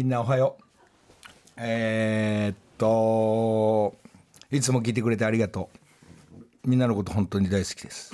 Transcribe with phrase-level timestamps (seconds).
[0.00, 0.64] みんなおはよう。
[1.58, 3.94] えー、っと
[4.50, 5.68] いつも聞いてくれてありがと
[6.64, 6.70] う。
[6.70, 8.10] みんなのこと本当に大好きです。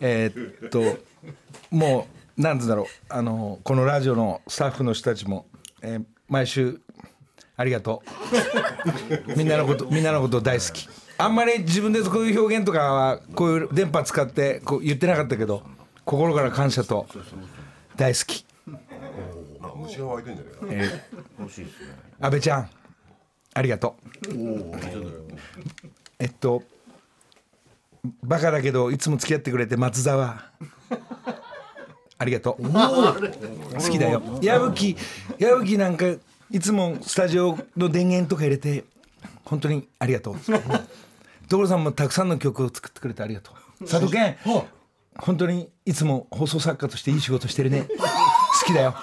[0.00, 0.32] え
[0.64, 0.82] っと
[1.70, 2.06] も
[2.38, 2.86] うなんつうんだろう。
[3.10, 5.44] あのこのラジオのスタッフの人たちも、
[5.82, 6.80] えー毎週
[7.58, 8.02] ありがと
[9.26, 9.36] う。
[9.36, 10.88] みんなのことみんなのこと大好き。
[11.18, 15.62] あんまり自分でこういう表現とかはこういう電波使ってこう言ってなかったけど
[16.06, 17.06] 心から感謝と
[17.96, 18.47] 大好き。
[19.88, 21.00] なんか虫が湧いてんじゃないかな。
[22.26, 22.70] 安倍ちゃん
[23.54, 23.96] ありがと
[24.28, 24.32] う。
[26.18, 26.62] えっと
[28.22, 30.50] バカだけどいつも付き合ってくれて松沢。
[32.20, 32.62] ありがとう。
[32.62, 34.22] 好きだよ。
[34.42, 34.96] 矢吹
[35.38, 36.06] 矢吹なんか
[36.50, 38.84] いつもスタジオの電源とか入れて
[39.44, 40.36] 本当にありがとう。
[41.48, 43.86] 所さんもたくさんの曲を作ってくれてありがとう。
[43.86, 44.36] 佐藤健
[45.16, 47.88] 本当にいつも放送作家としていい仕事してるね。
[47.88, 48.94] 好きだよ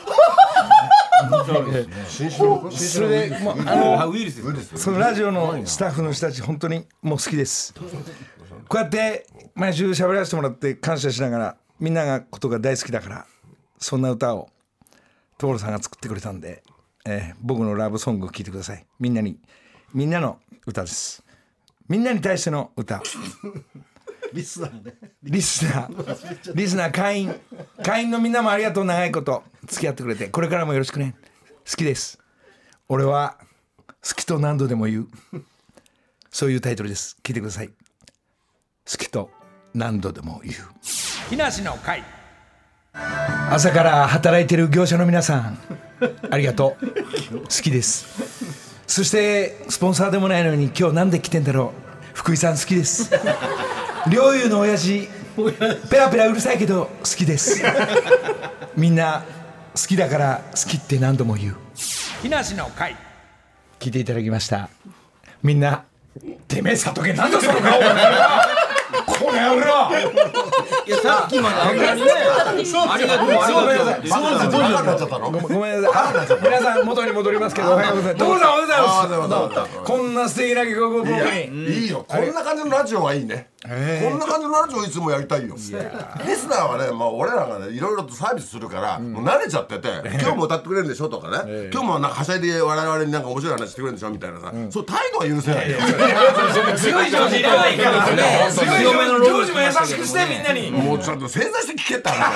[2.72, 7.74] それでもうあのウイルスそのラジオのスタッフの人たち本当にもう好きです。
[8.68, 13.26] こうやって毎週喋らせてもらって感謝しながらみんながことが大好きだから
[13.78, 14.50] そんな歌を
[15.38, 16.64] 所さんが作ってくれたんで、
[17.06, 18.86] えー僕のラブソングを聴いてください。
[19.00, 19.40] みんなに
[19.94, 21.24] みんなの歌です。
[21.88, 23.02] みんなに対しての歌。
[24.36, 24.94] リスナーね。
[25.24, 26.52] リスナー。
[26.54, 27.36] リスナー会員。
[27.82, 28.86] 会員のみんなもありがとう。
[28.86, 29.44] 長いこと。
[29.66, 30.28] 付き合ってくれて。
[30.28, 31.16] これからもよろしくね。
[31.70, 32.20] 好きです。
[32.90, 33.38] 俺は
[33.88, 35.08] 好きと何度でも言う。
[36.30, 37.18] そういうタイトルです。
[37.24, 37.70] 聞いてください。
[37.70, 37.74] 好
[38.98, 39.32] きと
[39.74, 40.56] 何度でも言う。
[41.30, 42.04] 木梨の会。
[43.50, 45.58] 朝から働いてる業者の皆さん。
[46.30, 46.76] ありがと
[47.32, 47.40] う。
[47.40, 48.06] 好きです。
[48.86, 51.86] そしてスポンサーでもないのに今日なんで来てんだろう。
[52.16, 53.12] 福井さん好きです
[54.10, 55.08] 陵侑の親父
[55.90, 57.62] ペラペラうるさいけど好きです。
[58.78, 59.24] みんな
[59.76, 61.56] 好きだから好きって何度も言う。
[62.22, 62.96] 木梨の会。
[63.80, 64.70] 聞いていただきました。
[65.44, 65.84] みんな
[66.48, 67.80] てめえ佐藤家なんだその顔。
[69.06, 69.92] この野郎。
[70.86, 74.10] いやさっきまであんなにねありがとうありがとう。
[74.10, 76.38] バカバカになっちゃったのごごめんなさい。
[76.42, 77.72] 皆さん元に戻りますけど。
[77.72, 78.14] おはようござい。
[78.14, 81.84] ます所さんおはようございますこんな素敵な曲を僕に。
[81.84, 82.06] いいよ。
[82.08, 85.56] こんな感じのラジオはいいねこんな感じのラジオいつもやりたいよ。
[85.56, 85.74] リス
[86.48, 89.88] ナーはねまあ俺らがねいろいろとサービスするからもう慣れちゃってて
[90.22, 91.70] 今日も歌ってくれるんでしょとかね。
[91.72, 94.54] 今日もなんかはしゃいで我々になんか面白い話してくれるんでしょみたいなさ。
[94.70, 95.78] そう態度は許せないよ。
[96.78, 98.06] 強い上司いらないから
[98.52, 99.52] 上司。
[99.56, 100.72] も優しくしてみんなに。
[100.72, 102.32] もうちゃんと正座して聞けたら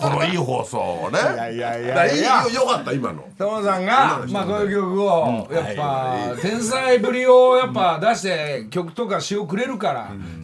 [0.00, 1.18] このいい放送をね。
[1.18, 2.22] いやいやいやいい
[2.54, 3.24] よよかった今の。
[3.38, 9.83] 所さんが、まあ、こういう曲をやっぱ天才ぶりをやっぱ出して曲とか詩をくれるから、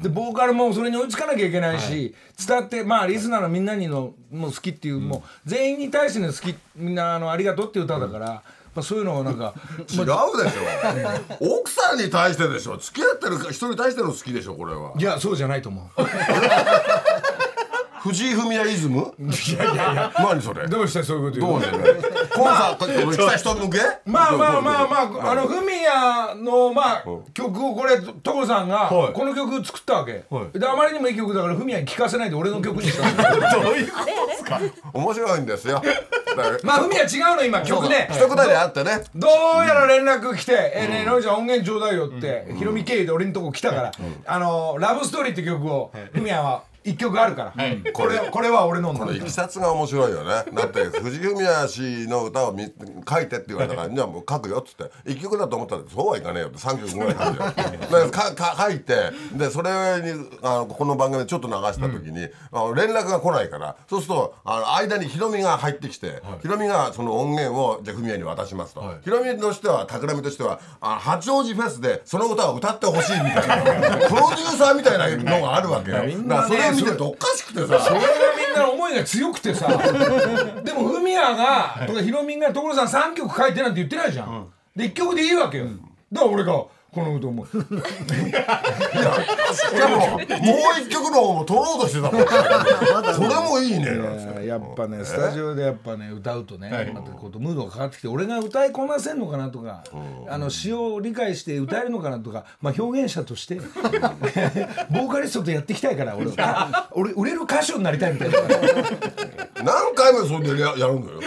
[0.03, 2.15] でボーカルもそれに追いつかなきゃいけないし、
[2.47, 8.43] 伝わってまあリスナーのみんなにのもう好きっていう、もう全員に対しての好きみんなあのありがとうっていう歌だから、ま
[8.77, 9.55] あ、そういうのをなんか
[9.91, 11.57] 違うでしょ。
[11.59, 12.77] 奥さんに対してでしょ。
[12.77, 14.93] 付き合ってる人に対しての好きでしょこれは。
[14.97, 16.03] いやそうじゃないと思う。
[18.01, 19.15] 藤井フミヤイズム？
[19.19, 20.13] いやいやいや。
[20.19, 20.67] 何それ？
[20.67, 21.61] どうしてそういうこと言うの？
[21.61, 22.01] どうね？
[22.35, 24.97] コンサートに来た人向けまあまあまあま
[25.29, 30.25] ああのフミヤのまあ曲をこれ所さんがこの曲作ったわけ、
[30.59, 33.71] であまりにもいい曲だからフミヤに聴かせないで俺の曲にしたの。
[34.95, 35.83] 面白いんですよ。
[36.65, 39.05] まあフミヤ違うの今曲で一言であってね。
[39.15, 39.31] どう
[39.67, 43.93] やら連絡来て「えーねえのりちゃん音源ちょうだいよ」ってヒロミ経由で俺のとこ来たから
[44.27, 47.93] 「あのラブストーリー」って曲をフミヤは一曲あるから。
[47.93, 50.31] これこれは俺のいきさつが面白いよね。
[50.53, 52.73] だって藤井フミヤ氏の歌をみ
[53.09, 54.91] 書いてって言われたからじゃあもう書くよっつって。
[55.11, 63.77] 一曲だと思ったらそうはいかねえよって3曲ぐらい書いてでかか書いてでそれにあのこの番組でちょっと流した時に、あの連絡が来ないから。
[63.89, 73.61] そうするとあの間にヒロミが入ってきて、ヒロミがその音源をじゃあフミヤに渡しますと、ヒロミとしては企みとしてはあ八王子フェスでその歌を歌ってほしいみたいな。
[74.09, 77.81] プロデューサーみたいなのがあるわけよ、みんなねだからそれを見てるとおかしくてさ。
[77.81, 78.07] それが
[78.37, 79.69] みんなの思いが強くてさ。
[80.63, 85.67] でもフミヤがとかヒロミが所さん3曲書いてなんて言ってないじゃん、で1曲でいいわけよ、
[86.13, 87.47] だから俺がこの歌も。
[87.47, 87.61] しか
[89.89, 90.21] ももう
[90.81, 92.27] 一曲の方も撮ろうとしてたもん。
[93.15, 94.47] それもいいね。
[94.47, 99.85] やっぱねスタジオでやっぱね歌うとねまたことムードが変わってきて俺が歌いこなせんのかなとか
[100.29, 103.57] あの詩を理解して歌えるのかなとかまあ表現者として
[104.91, 108.39] ボーカリストとやっていきたいから俺 あ俺売れる歌手になりたいみたいな。
[109.63, 111.21] 何回もそれでややるんだよ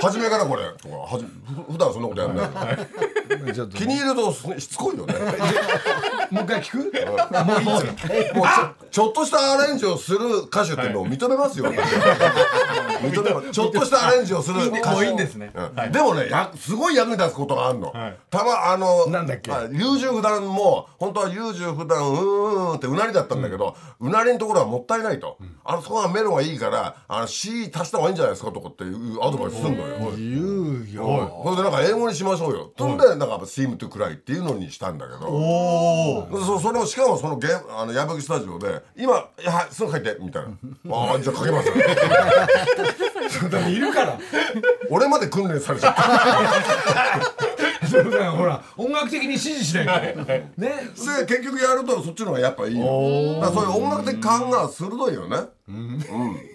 [0.00, 0.64] 初めからこれ。
[0.82, 2.48] とかはじふ普段そんなことやんない。
[3.46, 5.14] のちょっと気に入るとしつこいよね。
[6.30, 6.78] もう一回聞く？
[6.78, 6.82] も
[7.56, 13.50] ういつもうちょちょっとしたアレンジをする歌手っていうのを認めますよ、認めます。
[13.50, 14.90] ちょっとしたアレンジをする歌手。
[14.90, 15.12] もういい。
[15.12, 15.52] んですね。
[15.54, 15.92] うん。
[15.92, 17.92] でもねやすごい役に立つことがあるの、
[18.30, 19.52] たまあのなんだっけ？
[19.52, 31.42] あ優柔不断も本当は優柔不断うーんってうなりだったんだけど、うなりのところはもったいないと、あのそこはメロがいいからあの C 足した方がいいんじゃないですかとかっていうアドバイスするのよ、言うよ。
[31.44, 32.72] それでなんか英語にしましょうよ。
[32.76, 36.28] そんでなんか「seem to cry」っていうのにしたんだけど。
[36.30, 40.50] そそれをしかもそのゲームあの矢吹スタジオで「今いやはいすぐ書いて」みたいな
[40.96, 41.68] 「ああじゃあ書けます。
[41.68, 41.74] よ」
[43.68, 44.18] いるから。
[44.90, 46.02] 俺まで訓練されちゃった。
[47.90, 50.20] そうだよほら音楽的に指示しないと。
[50.20, 50.50] ね。
[50.56, 50.70] で
[51.26, 53.40] 結局やるとそっちの方がやっぱいいよ。
[53.40, 55.38] だからそういう音楽的感が鋭いよね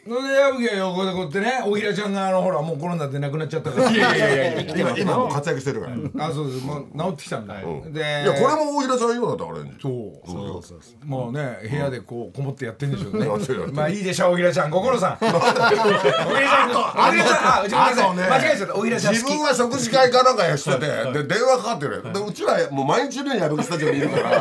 [0.05, 3.91] それで矢吹は横でこうやってね大平ちゃんがあのほらもうコロナで亡くなっちゃったから。
[3.91, 6.65] いやいやいや今今もう活躍してるから、いあそうです。
[6.65, 7.55] もう治ってきたんだ。
[7.55, 9.73] でやこれも大平ちゃんようだったからね。
[9.81, 9.91] そう
[10.29, 11.05] そうそうそう。
[11.05, 13.27] もうね部屋でこうこもってやってんでしょうね。
[13.73, 14.69] まあいいでしょう大平ちゃん。
[14.69, 15.17] ご苦労さん。
[15.21, 18.73] 大平ちゃん大平ちゃんあ間違えちゃった。
[18.73, 20.79] 大平ちゃん自分は食事会かなんかやしてて
[21.13, 24.31] で電話かかってるでうちはもう毎日のように矢吹スタジオにいるから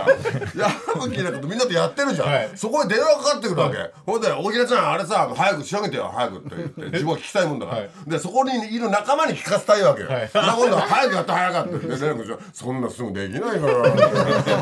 [0.57, 3.77] 矢吹のことみんなとやってるじゃん、そこへ電話かかってくるわけ、
[4.07, 13.73] ほんで「大平ちゃんあれさ早く仕上げてよ早く」って言って自分は聞きたいもんだから、でそこにいる仲間に聞かせたいわけよ、だから今度は早くやって早くやってで連絡してそんなすぐできないから。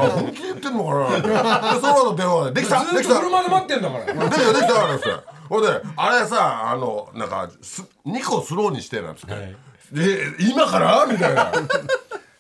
[0.05, 1.75] あ本気で言ってんのかな。
[1.75, 4.05] でその後電話で「できた車で待ってんだから。
[4.05, 5.09] できたできたからって
[5.49, 9.57] ほんであれさあのなんかす2個スローにしてなんつって、
[9.93, 11.07] で今から？
[11.07, 11.53] みたいな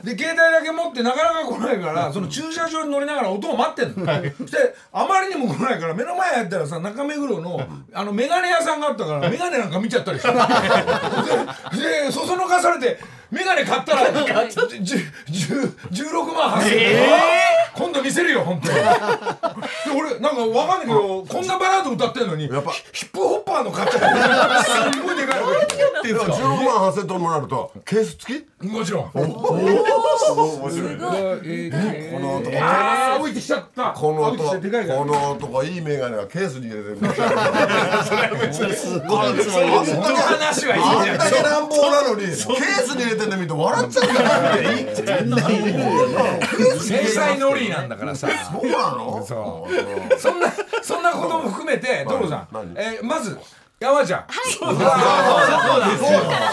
[0.02, 4.06] で携帯だけ持ってなかなか来ないからその駐車場に乗りながら音を待ってんの、
[4.38, 7.60] そしてあまりにも来ないから目の前やったらさ中目黒の
[7.92, 10.28] あの眼鏡屋さんがあったから眼鏡なんか見ちゃったりして。
[11.76, 12.98] ででそそのかされて
[13.32, 14.96] 眼鏡買ったらじじ
[15.30, 16.98] じゅ16万8000円、
[17.74, 18.74] 今度見せるよ本当に。
[18.84, 18.84] で
[19.96, 22.70] 俺なんかわかんないけどこんなバラード歌ってんのにやっぱ。
[22.92, 25.54] ヒップホッパーの買っちゃったすんごいでかいのっ
[26.02, 28.66] ていうか16万8000トンもらうとケース付き？
[28.66, 29.10] もちろん。
[29.14, 38.04] 面白いねこの男ああ降りてきちゃったこの男この男いいメガネがケースに入れてるみたいな
[38.74, 44.10] すごいあんだけこの話はいいじゃんあんだけ乱暴なのにケースに入れて見ると笑っちゃう
[45.24, 45.42] んだよ
[46.80, 48.28] 繊細ノリなんだからさ。
[48.52, 49.26] そうなの？
[50.18, 50.52] そんな
[50.82, 52.48] そんなことも含めて所さん。
[52.52, 52.74] 何？
[52.76, 53.38] えーまず
[53.82, 54.20] 山ちゃん。
[54.20, 54.52] はい。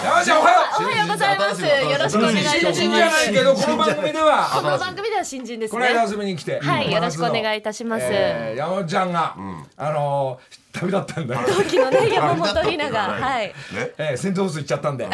[0.03, 1.07] 山ちゃんおはよおはよう。
[1.09, 1.61] ございます。
[1.61, 3.31] よろしくお願いいたしう新人じゃないます。
[3.31, 4.49] けどこの番組では。
[4.51, 5.87] この番組では新人ですね。
[5.87, 6.59] この間遊びに来て。
[6.59, 8.05] はい、よろしくお願いいたします。
[8.09, 9.35] えー山ちゃんが
[9.77, 11.41] あのー旅立ったんだよ。
[11.47, 13.47] 同期のね、山本里奈が、はい。
[13.47, 13.53] ね。
[13.97, 15.07] えーセントフォース行っちゃったんで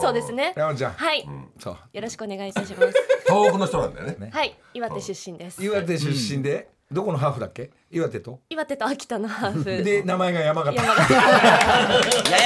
[0.00, 0.52] そうですね。
[0.56, 0.92] 山ちゃん。
[0.92, 1.26] はい。
[1.58, 1.76] そう。
[1.92, 2.92] よろしくお願いいたします。
[3.26, 4.30] 東北の人なんだよね。
[4.30, 5.62] はい、岩手出身です。
[5.64, 7.70] 岩手出身でどこのハーフだっけ？
[7.94, 8.40] 岩手と？
[8.48, 9.64] 岩手と秋田のハーフ。
[9.84, 10.74] で名前が山形。
[10.76, 11.12] 山形。
[11.12, 11.26] やや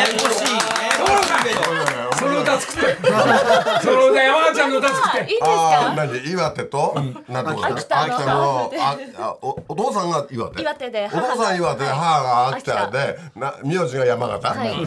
[0.07, 0.47] こしい
[0.97, 2.97] 所さんその歌作って。
[3.87, 5.19] その歌山ちゃんの歌作って。
[5.19, 5.49] いいんですか？
[5.49, 6.31] ああ何？
[6.31, 6.95] 岩手と？
[7.29, 7.75] なんてこと？
[7.77, 8.13] 秋田の。
[8.17, 10.63] のああおお父さんが岩手？
[10.63, 11.93] 岩手でお父さん岩手はい。
[11.93, 14.49] 母が秋田でな名字が山形？
[14.49, 14.87] はい。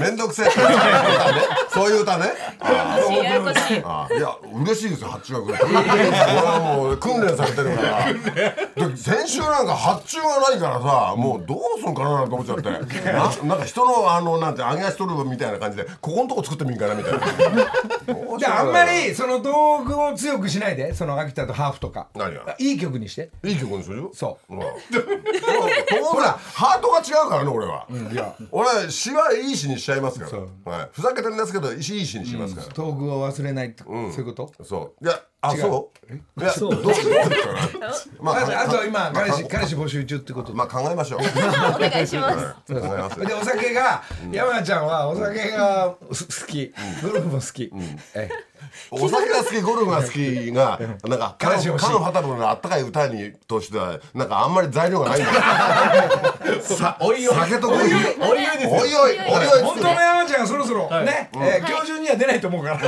[0.00, 0.46] めんどくせえ。
[0.48, 0.72] 歌ね
[1.72, 2.26] そういう歌ね？
[3.22, 3.76] ややこしい。
[3.76, 3.80] い
[4.20, 8.12] や嬉しいですよ発注が来ると俺はもう訓練されてるから。
[8.88, 12.70] で先週なんか発注がないからさもうどうすんかなと思っちゃって。
[13.12, 17.18] ななんか人のあのなんて揚げ足取るみたいな感じでここのとこ作ってみんかなみたいな。
[17.18, 17.26] ど
[18.34, 22.08] うしでようあんまりその道具を強くしないでその秋田とハーフとか。
[22.14, 22.54] 何が？
[22.58, 23.30] いい曲にして。
[23.44, 24.10] いい曲にするよ。
[24.14, 24.54] そう。
[24.54, 27.86] うんほら ハートが違うからね俺は、
[28.50, 30.26] 俺詩はいい詩にしちゃいますか
[30.66, 34.52] ら、はい、ふざけてるんですけどいい詩にしますから、道具を忘れないってそういうこと？
[34.64, 35.04] そう。
[35.04, 35.90] いやあそ
[36.38, 36.40] う？
[36.40, 36.82] いやどう。
[36.82, 36.92] どう
[38.22, 40.54] まああとは今まあ彼氏か彼氏募集中ってこと？
[40.54, 41.20] まあ考えましょう。
[41.76, 42.72] お願いします。
[42.72, 43.20] 考えます。
[43.26, 46.72] でお酒が山ちゃんはお酒がす好き。
[47.02, 47.72] ゴルフも好き。
[48.14, 48.28] え
[48.90, 55.32] お酒が好きゴルフが好きがなんかカン彼氏欲しいカンファタブルなあったかい歌にとしてはなんかあんまり材料がないんだ。
[56.54, 57.34] よ さおいおい。
[57.34, 57.88] 酒とおいおい。
[57.90, 58.26] ですよ。
[58.28, 59.18] おいおい。
[59.18, 62.78] おいおい本当の山ちゃんがそろそろねえー今日中には出ないと思うから。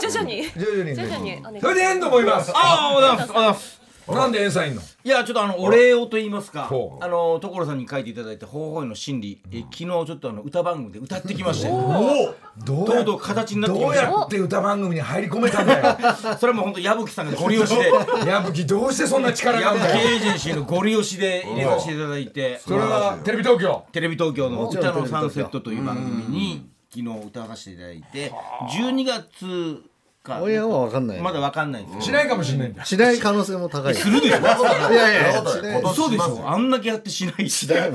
[0.00, 0.42] 徐々に。
[0.56, 0.94] 徐々にね。
[0.96, 2.50] 徐々にそれでエンドもいます。
[2.54, 3.79] ああおはようございます
[4.14, 4.82] なんでエンサインの？
[5.02, 6.68] いやちょっとあのお礼をと言いますか。
[7.00, 11.68] あの所さんに書いていただいた「ほうほいの真理」え昨日ちょっとあの歌番組で歌ってきまして。
[11.68, 16.36] どとうとう形になってきどうましたやって歌番組に入り込めたんだよ。
[16.38, 17.90] それはもう本当矢吹さんがご利用しで。
[18.26, 19.98] 矢吹どうしてそんな力が矢あるんだよ。
[20.00, 22.58] 吹エージェンシーのご利用しで入れさせていただいて。
[22.58, 23.84] それはテレビ東京。
[23.92, 28.32] テレビ東京の「ちろん歌のサンセット」という番組に昨日歌わせていただいて。
[28.78, 29.82] 12月
[30.22, 30.42] か。
[30.42, 32.02] オンエアは分かんないまだわかんないんですよ。
[32.02, 32.84] しないかもしれないんだ。
[32.84, 33.94] しない可能性も高い。
[33.94, 34.38] するでしょ。
[34.38, 37.66] いやいやいや嘘でしょあんだけやってしないし。
[37.66, 37.90] しない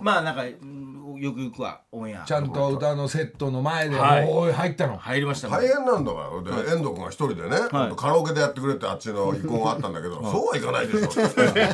[0.00, 0.77] ま あなんかうん
[1.20, 2.24] よくよくはオンエア。
[2.24, 4.26] ちゃんと歌のセットの前ではい。
[4.28, 4.96] おい入ったの。
[4.96, 7.96] 入りました大変なんだからで遠藤君が一人でね、はい。
[7.96, 11.10] カラオケでやってくれってあっちの意向があったんだけど、そうはいかないでしょ。
[11.28, 11.70] それで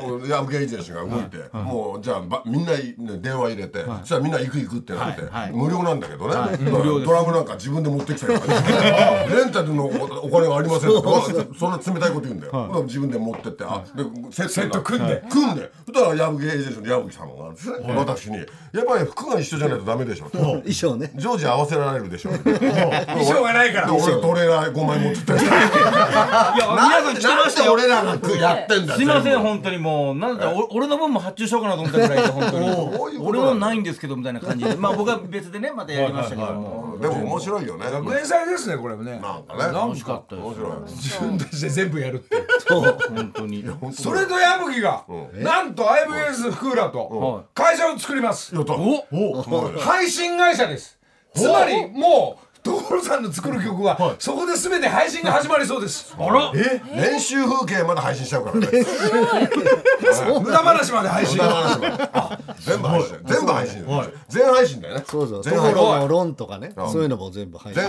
[0.00, 5.30] もうヤブケエージェンシーが動いて、もうじゃあばみんな、ね、電話入れて、そしたらみんな行く行くってなって、はい。
[5.30, 5.52] はい。
[5.52, 15.22] 無料なんだけどね、無料ドラムなんか自分で持ってきたりとかしてあレンタルのおお金がありませんってあそんな冷たいこと言うんだよ、だから自分で持ってってあでセット組んで。
[15.30, 18.38] 組んでそしたらヤブケエージェンシーの矢吹さんがですね、私に
[18.72, 21.10] 「やっぱり服が一緒じゃないとダメでしょ」衣装ね。
[21.16, 22.30] 常時合わせられるでしょ。
[22.30, 23.86] 衣装がないから。
[23.88, 25.32] で俺トレーナー5枚持ってって。
[25.32, 27.72] いや皆さん来てましたよ。
[27.72, 33.18] 俺らがやってんだよすいません本当にもうなんだ俺の分も発注しようかなと思ったぐらいで本当に。
[33.20, 34.74] 俺のないんですけどみたいな感じで。
[34.76, 36.96] まあ僕は別でねまたやりましたけども。
[37.00, 37.90] でも面白いよね。
[37.90, 39.12] 学園祭ですねこれもね。
[39.12, 39.72] なんかね。
[39.72, 40.46] 楽しかったです。
[40.46, 40.70] 面白い。
[40.90, 42.36] 自分たちで全部やるって
[42.68, 50.98] 本当にそれと矢吹がなんと IBS 福浦と会社を作りますやったお配信会社です。
[51.34, 56.14] つまりもう所さんの作る曲はそこで全て配信が始まりそうです。
[56.18, 56.52] あら。
[56.94, 58.66] 練習風景まで配信しちゃうからね
[60.40, 61.38] 無駄話まで配信。
[61.38, 63.18] 全部配信。
[63.24, 63.84] 全部配信
[64.28, 65.04] 全配信だよね。
[65.06, 65.42] そうそう。
[65.42, 66.72] 全配の論とかね。
[66.76, 67.82] そういうのも全部配信。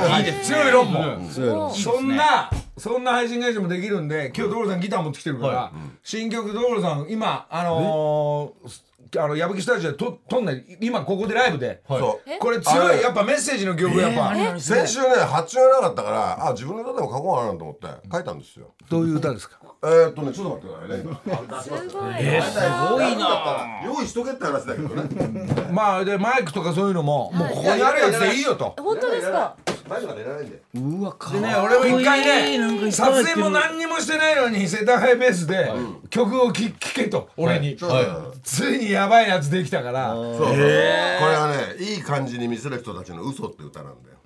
[0.44, 1.02] 強い論も。
[1.30, 8.82] そういうのそんなそんな配信会社もできるんで今日所さんギター持ってきてるから新曲所さん今あのー
[9.20, 10.78] あの矢吹スタジオでと撮んない。
[10.80, 11.82] 今ここでライブで。
[11.88, 12.40] そう。
[12.40, 14.34] これ強いやっぱメッセージの曲やっぱ。
[14.60, 18.74] 先週ね発注がなかったからあ自分の歌でも書こうかなと思って書いたんですよ。
[18.90, 19.60] どういう歌ですか？
[19.84, 21.20] えーっとねちょっと待ってくださいね。
[21.50, 22.14] 今すごい。
[22.20, 25.72] えすごいな用意しとけって話だけどね。
[25.72, 28.76] まあでマイクとかそういうのももうここにあるやつでいいよと。
[28.78, 29.56] 本当ですか？
[29.92, 30.62] マイクが出らないんで。
[30.76, 35.70] うわかでね俺も一回ね撮影も何にもしてないのに世田谷ベースで
[36.10, 37.78] 曲を聴けと俺に。
[37.78, 40.14] そうだよついにやばいやつできたから。
[40.14, 44.18] そうそうこれはねいい感じに見せる人たちの嘘って歌なんだよ。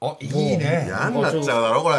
[0.00, 0.84] あいいね。
[0.88, 1.96] 嫌になっちゃうだろこれ。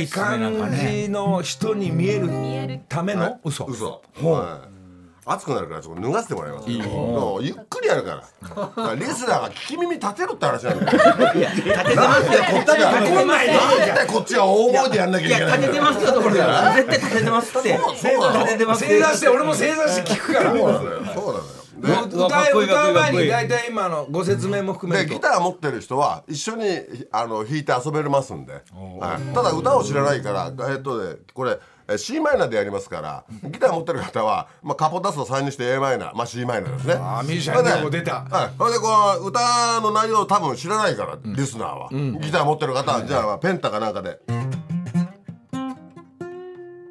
[0.00, 2.80] いい感じの人に見える見える。
[2.88, 3.66] ための嘘。
[3.66, 4.02] 嘘。
[4.22, 4.75] はい
[5.28, 6.70] 熱くなるからちょっと脱がせてもらいます。
[6.70, 8.22] よゆっくりやるか
[8.76, 8.94] ら。
[8.94, 10.98] リスナーが聞き耳立てるって話なんだよ。
[10.98, 11.04] 立
[11.56, 17.76] ててますよこっちがこんなんなんでこっちは大声でやんなきゃいけない立ててますよところが絶対立ててますって。
[17.76, 20.50] そうててます正座して俺も正座して聞くから。
[20.52, 20.90] そうなのよ。
[20.96, 21.56] そうなのよ。
[21.76, 25.14] で歌歌う前に大体今のご説明も含めでると。
[25.16, 26.64] ギター持ってる人は一緒に
[27.12, 28.60] あの弾いて遊べますんで、は
[29.20, 31.58] い、ただ歌を知らないからえっとねこれえ
[31.96, 36.94] C マイナーでやりますからギター持ってる方は、まあ、カポ出すと3にして a マイナー、まあ、C マイナーですね。
[36.94, 38.24] あーミュージシャンにも出た。
[38.24, 38.88] はい、それでこ
[39.22, 41.88] う歌の内容を多分知らないから、リスナーは、
[42.20, 44.18] ギター持ってる方は、じゃあペンタかなんかで。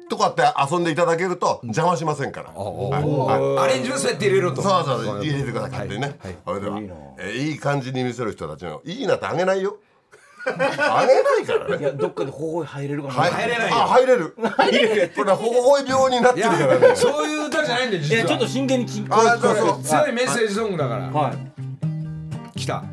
[0.08, 4.62] とかって遊んでいただけると邪魔しませんから、アレンジもそうやって入れろと。
[4.62, 5.24] そうそうそう。
[5.24, 6.78] 入れてください勝手にね、それでは。
[7.18, 9.76] えーいい感じに見せる人たちのいいなってあげないよ
[10.46, 11.82] あげないからね。
[11.82, 13.14] いやどっかでほほ入れるかも。
[13.14, 13.32] はい。
[13.32, 13.76] 入れないよ。
[13.76, 14.34] あ入れる。
[14.38, 15.12] 入れる。
[15.16, 16.88] これほほほい病になっているからね。
[16.88, 18.20] やそういう歌じゃないんだよ実は。
[18.20, 19.82] いやちょっと真剣に聞こあそうそう。
[19.82, 21.10] 強いメッセージソングだから。
[21.10, 22.58] はい。
[22.58, 22.84] 来た。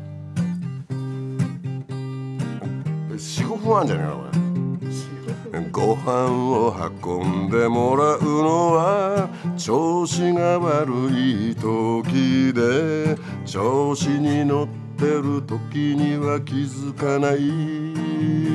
[3.14, 18.54] 45分あんじゃねえかなこれご飯を運んでもらうのは調子が悪い時で調子に乗ってる時には気づかない。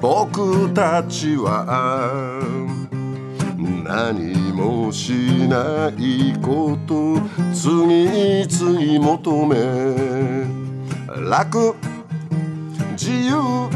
[0.00, 2.40] 僕たちは
[3.56, 7.18] 何もしないこと
[7.52, 9.56] 次々求め。
[11.30, 11.74] 楽。
[12.92, 13.68] 自由。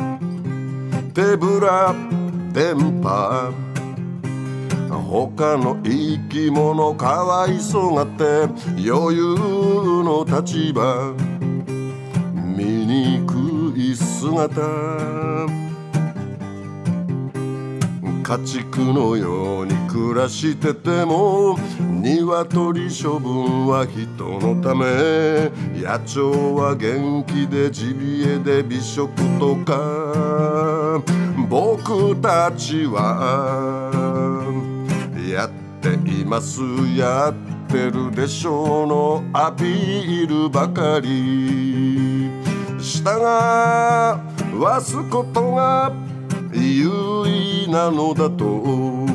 [1.15, 1.95] 手ぶら。
[2.53, 3.71] 電波。
[5.11, 8.25] 他の生き物かわいそうがって
[8.89, 9.35] 余裕
[10.05, 11.30] の立場。
[12.71, 14.61] 醜い姿。
[18.23, 21.59] 家畜のように暮らしてても
[22.00, 25.50] 鶏処分は人のため。
[25.75, 29.11] 野鳥は元気でジビエで美食
[29.41, 31.03] とか。
[31.49, 33.91] 僕たちは
[35.29, 35.50] やっ
[35.81, 36.61] ています。
[36.97, 37.35] やっ
[37.67, 42.10] てるでしょうのアピールばかり。
[42.90, 45.92] 従わすことが
[46.52, 46.90] 優
[47.25, 49.06] 位なのだと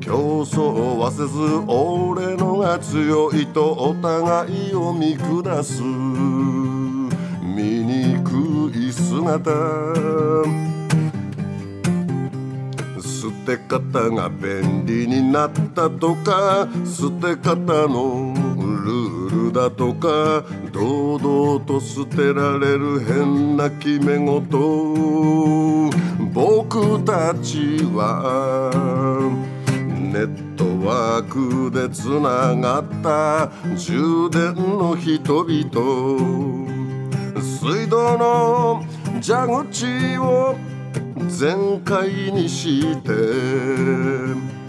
[0.00, 1.38] 競争はせず
[1.68, 5.80] 俺のが強いとお互いを見下す。
[7.40, 9.52] 醜い姿。
[13.00, 16.66] 捨て方が便利になったとか。
[16.84, 17.54] 捨て方
[17.86, 19.39] のルール。
[19.52, 25.90] だとか堂々と捨てられる変な決め事。
[26.32, 28.70] 僕たちは
[30.12, 33.50] ネットワークでつながった。
[33.76, 37.00] 充電の人々。
[37.40, 38.82] 水道の
[39.22, 40.56] 蛇口を
[41.28, 44.59] 全開にして。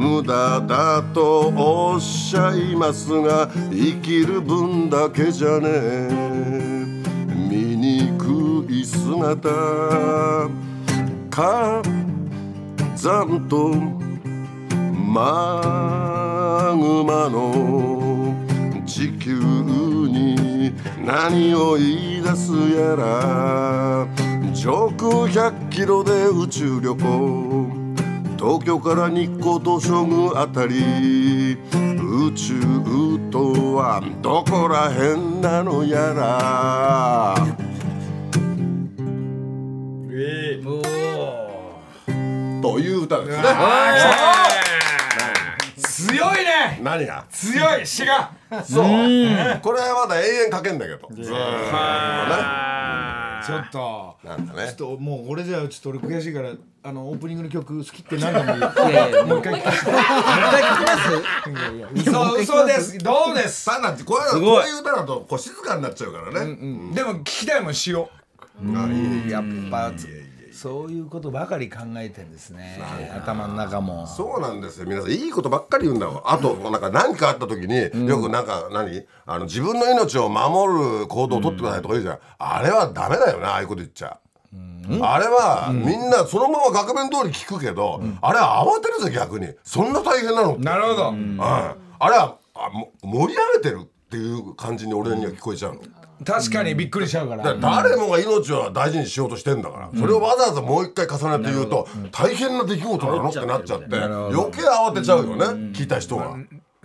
[0.00, 6.08] 無駄だとおっしゃいますが生きる分だけじゃねえ。
[7.50, 9.50] 醜い姿。
[11.28, 11.82] 火
[12.96, 13.74] 山と
[14.94, 18.34] マグマの
[18.86, 20.72] 地球に
[21.04, 24.06] 何を言い出すやら。
[24.54, 27.79] 上空100キロで宇宙旅行。
[28.40, 31.58] 東京から日光東照宮あたり。
[32.02, 32.54] 宇宙
[33.30, 37.34] とはどこらへんなのやら。
[42.62, 43.44] という歌ですね。
[45.76, 46.80] 強いね。
[46.82, 47.26] 何が？
[47.30, 47.86] 強い。
[47.86, 48.32] 詩が。
[48.64, 48.84] そう。
[49.62, 51.08] これはまだ永遠かけんだけど。
[51.12, 54.16] ずーっとねちょっと。
[54.24, 54.66] なんかね。
[54.68, 58.90] ちょっともうこれじゃちょっと俺悔しいからあのオープニングの曲好きって何度も言う。
[58.90, 59.92] いやいやもう一回聞かせて
[61.94, 62.98] 嘘嘘です。
[62.98, 63.64] どうです。
[63.64, 64.40] さあなんてこうい。
[64.40, 66.56] うこういう歌だとこう静かになっちゃうからね、
[66.94, 68.10] でも聞きたいもん詩を
[68.58, 69.92] あいいやっぱ
[70.60, 72.78] そういうことばかり考えてんですね
[73.16, 74.06] 頭の中も。
[74.06, 74.86] そうなんですよ。
[74.86, 76.22] 皆さんいいことばっかり言うんだわ。
[76.26, 76.80] あとなん。
[76.82, 79.06] か何かあった時に、よくなんか何？
[79.24, 84.18] あの自分の命を守る行動を取ってくださいとか言うじゃん、あれはダメだよねああいうこと言っちゃ。
[85.02, 89.48] あれは、みんなそのまま額面通り聞くけど、あれは慌てるぜ逆に。
[89.64, 91.08] そんな大変なのなるほど。
[91.10, 91.38] うん。
[91.40, 95.80] あれはあも盛り上げてるっていう感じに俺には聞こえちゃうの。
[96.24, 97.54] 確かにびっくりしちゃうから。
[97.56, 106.36] 誰もが命は大事にしようとしてんだから、それをわざわざもう一回重ねて言うと、大変な出来事なのってなっちゃって余計慌てちゃうよね、聞いた人が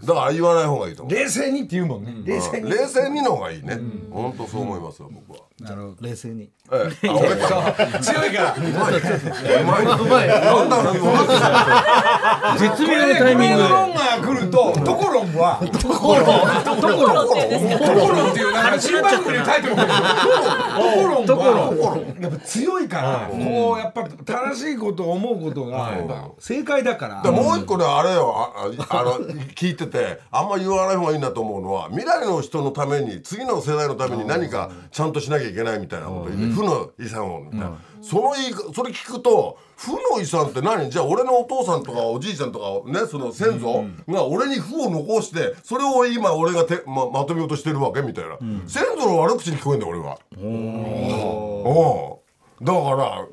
[0.03, 1.15] だから言わない方がいいと思う。
[1.15, 2.13] 冷静にって言うもんね。
[2.25, 2.69] 冷静に。
[2.69, 3.79] 冷静にの方がいいね。
[4.11, 5.45] 本当そう思いますよ僕は。
[5.59, 6.49] なるほど冷静に。
[6.71, 7.07] ええ。
[7.07, 7.99] あ俺か。
[8.01, 8.55] 強いから。
[8.55, 8.59] う
[9.63, 9.85] まい。
[9.85, 10.27] なうまい。
[10.27, 10.95] なんだろう
[12.57, 16.25] 絶妙なタイミングこれロンが来るとトコロンはトコロン
[16.63, 19.85] ところっていうんですかトコロンっていうなんか新番組のタイトルが
[21.25, 28.53] トコロンはやっぱ強いからこうやっぱ正しいこと思うことが正解だからもう一個ねあれよ
[28.89, 29.19] あの
[29.55, 40.89] 聞いててあんま言わない方がいいなと思うのは未来の人のために次の世代のために何かちゃんとしなきゃいけないみたいなこと言って負の遺産をみたいな、その言いそれ聞くと負の遺産って何？
[40.89, 50.17] じゃあ俺のお父さんとかおじいちゃんとかねその先祖が俺に負を残してそれを今俺がてままとめようとしてるわけみたいな、先祖の悪口に聞こえんだよ俺は。
[51.67, 52.14] おう
[52.61, 52.79] だか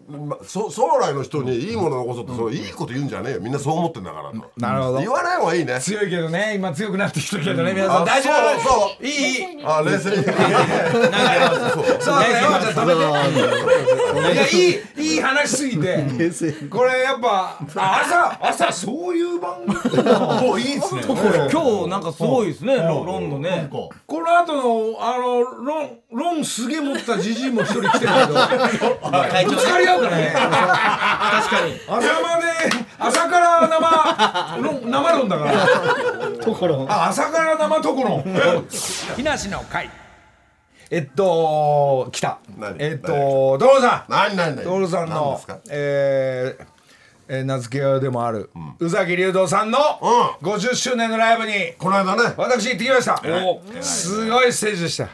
[0.09, 3.41] ら、ま、そ将来の人にいいもの残そうって、それいいこと言うんじゃねえよ。
[3.41, 4.51] みんなそう思ってんだからと。
[4.57, 4.99] なるほど。
[4.99, 5.79] 言わない方がいいね。
[5.81, 6.55] 強いけどね。
[6.57, 7.73] 今強くなってきたけどね。
[7.73, 8.91] 皆さんあ大丈そうそう。
[8.99, 10.17] 夫いいあ冷静に。
[10.17, 10.35] そう。
[10.35, 12.95] だよじゃあ止め
[14.25, 14.33] て。
[14.33, 16.05] いやいいいい話すぎて。
[16.69, 21.03] これやっぱあ朝朝そういう番組おいいですね。
[21.53, 22.77] 今日なんかすごいですね。
[22.77, 23.69] ロロンドね。
[23.71, 28.13] この後のあのロンロンすげえ持ったじじいも一人来てる
[28.73, 30.33] けど 会ぶつかり合うからね。
[30.33, 31.81] 確かに。
[31.87, 32.47] 朝まで
[32.99, 33.81] 朝から生
[34.91, 35.53] 生ロンだから。
[36.45, 38.25] ところあ朝から生ところん。
[39.17, 39.91] 木梨の会。
[40.91, 42.39] えっと来た。
[42.59, 42.77] 何？
[42.79, 44.13] えっと所さん。
[44.13, 44.37] 何？
[44.37, 44.57] 何？
[44.57, 44.65] 何？
[44.65, 45.59] 所さん何のですか？
[45.71, 46.72] えー
[47.35, 52.35] えー名付け親でもある宇崎竜童さんのう50周年のライブにこの間ね。
[52.37, 53.23] 私行ってきました。
[53.47, 55.09] おすごいステージでした。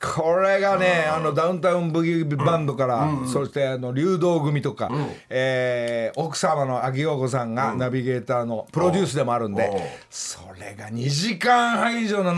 [0.00, 4.90] これがねあのダウンタウンブギバンドから、そしてあの流動組とか、
[5.28, 9.70] えー奥様の秋陽子さんがナビゲーターのプロデュースでもあるんで、
[10.08, 12.32] それが2時間半以上の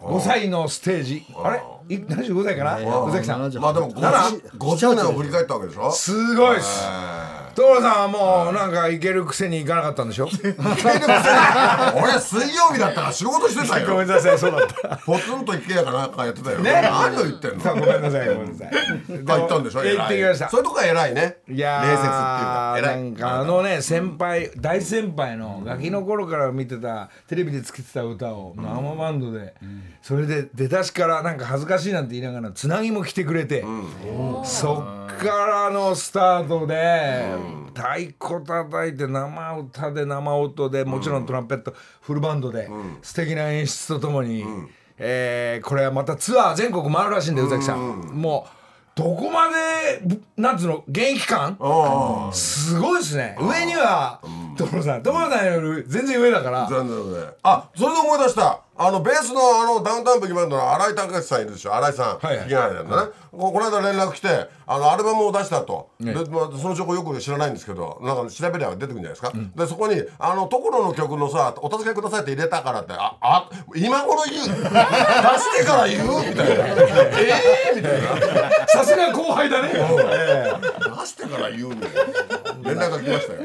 [0.00, 1.26] 75歳のステージ。
[1.42, 1.60] あれ？
[1.88, 2.76] い75歳かな？
[3.06, 3.40] 宇崎さん。
[3.40, 5.90] まあでも 50, 50年を振り返ったわけでしょ？
[5.90, 6.84] すごいっす。
[7.56, 10.28] 所さんはもうなんか行けるくせに行かなかったんでしょ？
[10.28, 10.36] 俺
[12.20, 13.88] 水曜日だったから仕事してたよ。
[13.88, 16.60] ごめんなさいそうだったポツンと一軒家かなんかやってたよ。
[16.60, 16.70] ね。
[16.82, 17.60] 何を言ってんの？
[17.60, 18.68] さあごめんなさいごめんなさい。
[18.68, 18.72] あ
[19.40, 19.82] 行ったんでしょ？
[19.82, 20.48] 行ってきました。
[20.50, 21.38] そういうとこが偉いね。
[21.48, 29.54] いやー礼節っていうか偉ないんかあのね先輩大先輩のガキの頃から見てたテレビでつけてた歌を生バンドで
[30.02, 33.64] それで出だしからなんか恥ずかしいなんて言いながらつなぎも来てくれて
[34.44, 37.34] そっからのスタートで
[37.74, 42.68] 太鼓叩いて生歌で生音でもちろんトランペットフルバンドで
[43.02, 44.44] 素敵な演出とともに
[44.98, 48.00] えーこれはまたツアー全国回るらしいんで宇崎さん。
[48.14, 48.50] もう
[48.96, 49.54] どこまで
[50.04, 51.56] ぶなんつうの現役感？
[51.60, 53.36] あすごいですね。
[53.40, 54.20] 上には
[54.56, 55.02] 所さん。
[55.04, 56.64] 所さんより全然上だから。
[56.64, 61.74] あそれで思い出したあのベースのあのダウンタウンビッグバンドの新井隆さんいるでしょ。
[61.74, 62.18] 新井さん。
[62.18, 62.48] はいはい。
[62.48, 63.12] なんだね。
[63.32, 65.90] ここの間連絡来てあのアルバムを出したと。
[66.00, 66.24] で、まあ、
[66.56, 74.46] その情報よく知らないんですけどなんか調べれば出てくるんじゃないですか、でそこにあの所の曲のさ「お助けください」って入れたからってああ今頃言う？
[74.46, 74.62] 出し
[75.58, 76.18] てから言う？
[76.30, 76.66] みたいな。
[77.18, 78.66] ええみたいな。
[78.68, 79.68] さすが後輩だね。
[79.72, 81.98] 出してから言うみたいな。
[82.64, 83.40] 連絡が来ましたよ、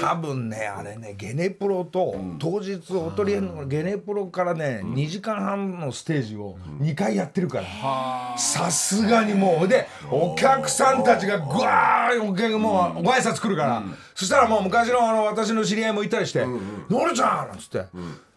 [0.00, 8.38] 多分ねあれねゲネプロと当日おとりのゲネプロからね2時間半のステージを2回やってるから。
[8.38, 9.68] さすがにもう。
[9.68, 13.82] でお客さんたちがぐわーお客もうご挨拶来るから。
[14.14, 16.44] そしたらもう昔のあの私の知り合いもいたりして
[16.90, 17.58] 「のるちゃん!」なん。
[17.58, 17.84] つって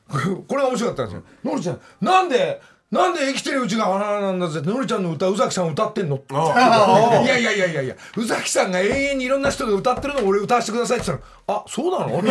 [0.10, 4.62] これが面白かったんですよ「のるちゃんなんでなんで生きてるうちが花なんだぜ。
[4.62, 6.34] のりちゃんの歌宇崎さん歌ってんの?」い
[7.28, 7.82] やいやいやいや。
[7.82, 12.22] いや宇崎さんが永遠にいろんな人が歌ってるのを俺歌わせてくださいって言ったら「あそうなの?」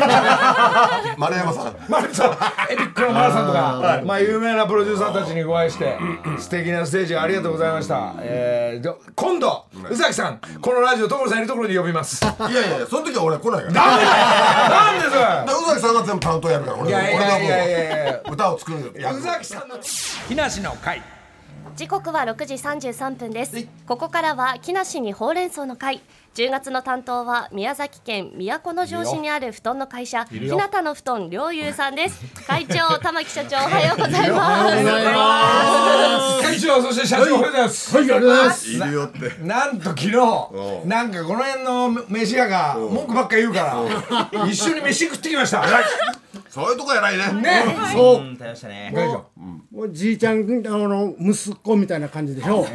[1.18, 1.76] 丸山さん。
[1.88, 2.30] マルさん。
[2.72, 5.98] エピックのマルさんとか、まあ、有名なプロデューサーたちにご愛して
[6.38, 12.24] 素敵なステージありがとうございました、えーで今度宇崎さんこのラジオ所さんいるところに呼びます。
[12.24, 13.72] いやいやその時は俺来ないから。
[13.72, 15.20] なんでそれ？
[15.20, 18.12] で宇崎さんが全部担当やるから俺いやい俺やいやいやいや。
[18.12, 19.76] がもう歌を作る役宇崎さんの
[20.28, 21.02] 木梨の会。
[21.74, 23.66] 時刻は6時33分です。
[23.84, 26.00] ここからは木梨にほうれん草の会
[26.36, 32.22] 10月の担当は宮崎県都城市にある布団の会社日向の布団両友さんです。
[32.46, 34.68] 会長玉木 社長おはようございま
[36.42, 36.46] す。
[36.46, 37.96] 会長そして社長おはようございます。
[37.96, 38.70] はい、ありがとうございます。
[38.70, 39.78] いるよってなん。
[39.78, 40.10] と昨日
[40.84, 45.64] なんかこの辺の飯屋が文句ばっか言うから一緒に飯食ってきました。
[46.50, 47.32] そういうとこ偉いね。
[47.40, 47.76] ね。
[47.94, 48.24] そう、う。
[48.24, 48.92] ん、食べましたね。
[48.94, 49.24] 会長
[49.74, 52.66] おじいちゃん、あの息子みたいな感じでしょ。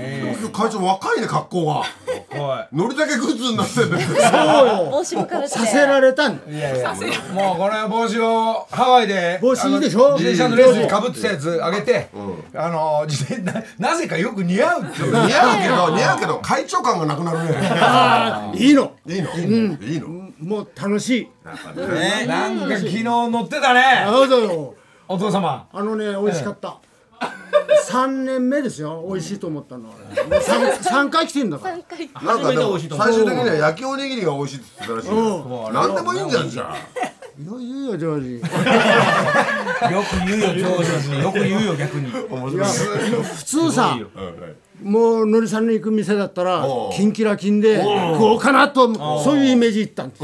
[0.51, 1.73] 会長若いね格好が。
[1.73, 1.85] は
[2.71, 4.91] のりたけグッズになってんだよそうよ。
[4.91, 5.49] 帽子もかぶって。
[5.49, 6.57] させられたんだよ。
[6.57, 6.93] いやいや。
[7.33, 10.13] もうこの帽子をハワイで帽子いいでしょ？
[10.17, 12.09] 自転車のレースにかぶってたやつあげて、
[12.55, 15.11] あの自転ななぜかよく似合うっていう。
[15.11, 18.59] 似合うけど似合うけど会長感がなくなるね。
[18.59, 18.93] いいの。
[19.05, 19.29] いいの。
[19.81, 20.07] いいの。
[20.39, 21.29] もう楽しい。
[21.75, 24.05] ねなんか昨日乗ってたね。
[24.07, 24.75] そうだよ。
[25.07, 25.67] お父様。
[25.73, 26.77] あのね、美味しかった。
[27.83, 29.05] 三年目ですよ。
[29.07, 29.95] 美味しいと思ったのは。
[29.95, 31.77] もう三三回来てんだから。
[31.77, 35.69] なんかでも最終的には焼きおにぎりが美味しいって言ってたらしいよ。
[35.73, 36.75] 何でもいいんじゃんじゃあ。
[36.75, 38.35] いや、いいよ、ジョージ。
[38.35, 41.23] よく言うよ、上手に。
[41.23, 42.09] よく言うよ、逆に。
[42.09, 42.13] い
[42.57, 43.97] や、普通さ。
[44.83, 50.21] もうのりさんの行く店だったらキンキラキンで食おうかなとそういうイメージいったんです。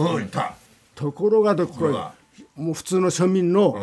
[0.95, 1.93] ところがどっこい。
[1.93, 2.13] が。
[2.55, 3.75] もう普通の庶民の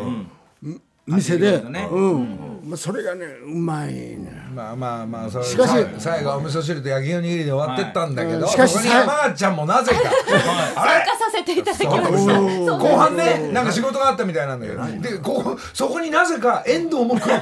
[1.07, 1.87] 店で、ね。
[1.91, 9.99] うん、まあ、それがねうまいねまあまあまあそれしかしさ最後はお味噌汁と焼きおにぎりで終わってったんだけど、はいしかしそこに山川ちゃんもなぜか。
[10.81, 11.05] あれ？
[11.05, 12.25] 参加させていただきます。
[12.71, 14.83] 後半ねなんか仕事があったみたいなんだけど。
[15.01, 17.35] でここそこになぜか遠藤も来る。
[17.35, 17.41] おい。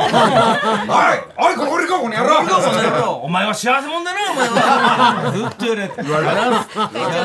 [1.50, 5.32] おいここにかこの野郎お前は幸せ者だな、お前は。
[5.34, 6.04] ずっと言われて。
[6.04, 6.20] 言わ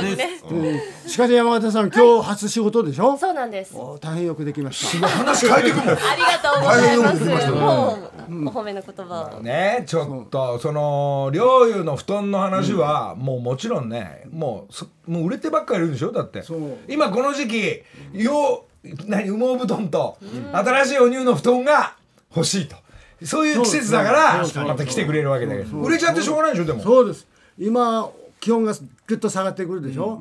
[0.03, 3.17] れしかし山形さん今日初仕事でしょ？
[3.17, 3.75] そうなんです。
[3.75, 5.09] お大変よくできました。
[5.09, 5.99] 話変えてくもんありが
[6.39, 7.51] とうございます。
[7.51, 9.43] もうお褒めの言葉を。
[9.43, 16.13] ねちょっとその陵侑の布団の話は、もうもちろんねもうそもう売れてばっかりいるんでしょ？
[16.13, 16.43] だって。
[16.89, 20.19] 今この時期よう何羽毛布団と、
[20.53, 21.97] 新しいお乳の布団が
[22.35, 22.77] 欲しいと。
[23.25, 25.79] そういう季節だからまた来てくれるわけだけど。
[25.79, 26.65] 売れちゃってしょうがないでしょ？
[26.65, 26.83] でも。
[26.83, 27.27] そうです。
[27.59, 28.73] 今気温が
[29.07, 30.21] ぐっと下がってくるでしょ、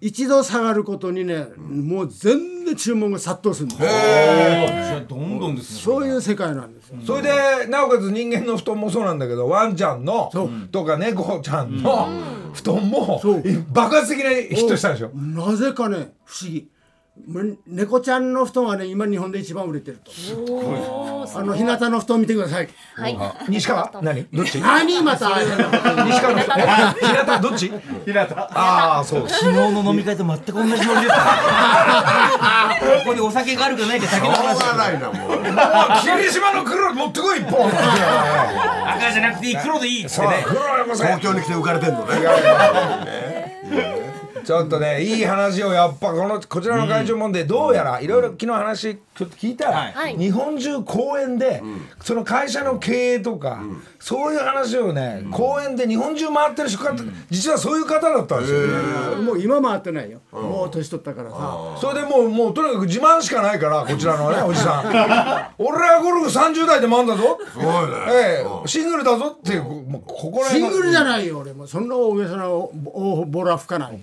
[0.00, 3.80] 一度下がることにねもう全然注文が殺到するんです
[5.08, 5.80] どんどんですね。
[5.82, 6.98] そういう世界なんですよ。
[7.06, 10.30] それでなおかつ人間の布団もそうなんだけどワンちゃんの
[10.70, 12.08] とか猫ちゃんの
[12.52, 13.42] 布団もそう。
[13.72, 15.10] 爆発的なヒットしたでしょ。
[15.14, 16.68] なぜかね不思議
[17.66, 20.10] 猫ちゃんの布団はね今日本で一番売れてると。
[20.10, 20.46] そう
[21.24, 22.68] ですあの日向の布団見てください。
[22.94, 23.18] はい。
[23.48, 24.26] 西川何？
[24.32, 24.58] どっち？
[24.62, 27.72] 何また西川の人あ平田どっち？
[28.04, 29.28] 平田ああそう。
[29.28, 30.86] 昨日の飲み会と全く同じノリこ
[33.06, 35.42] こにお酒があるかないかだけのしょう話がないなもう。
[36.02, 37.40] 霧島の黒持ってこい。
[37.40, 40.44] 一本赤じゃなくていい黒でいいっつってね
[40.94, 43.60] 東京に来て浮かれてんのね
[44.44, 50.16] ちょっとねいい話をやっぱこのこちらの会長問題どうやらいろいろ昨日話ちょっと聞いたら、はい。
[50.16, 51.62] 日本中公園で、
[52.00, 53.62] その会社の経営とか、
[53.98, 56.94] そういう話をね、公園で日本中回ってる人方、
[57.28, 60.20] 実はそういう方だったんですよ、もう今回ってないよ。
[60.32, 61.76] もう年取ったからさ。
[61.78, 64.86] それでもうもうとにかく自慢しかないからこちらのね おじさん。
[65.58, 67.38] 俺はゴルフ30代で回んだぞ。
[67.52, 67.72] すごいね。
[68.08, 68.68] ええ。
[68.68, 71.66] シングルだぞっていうもうここらシングルじゃないよ俺も。
[71.66, 74.00] そんな大げさな大ボラ吹かない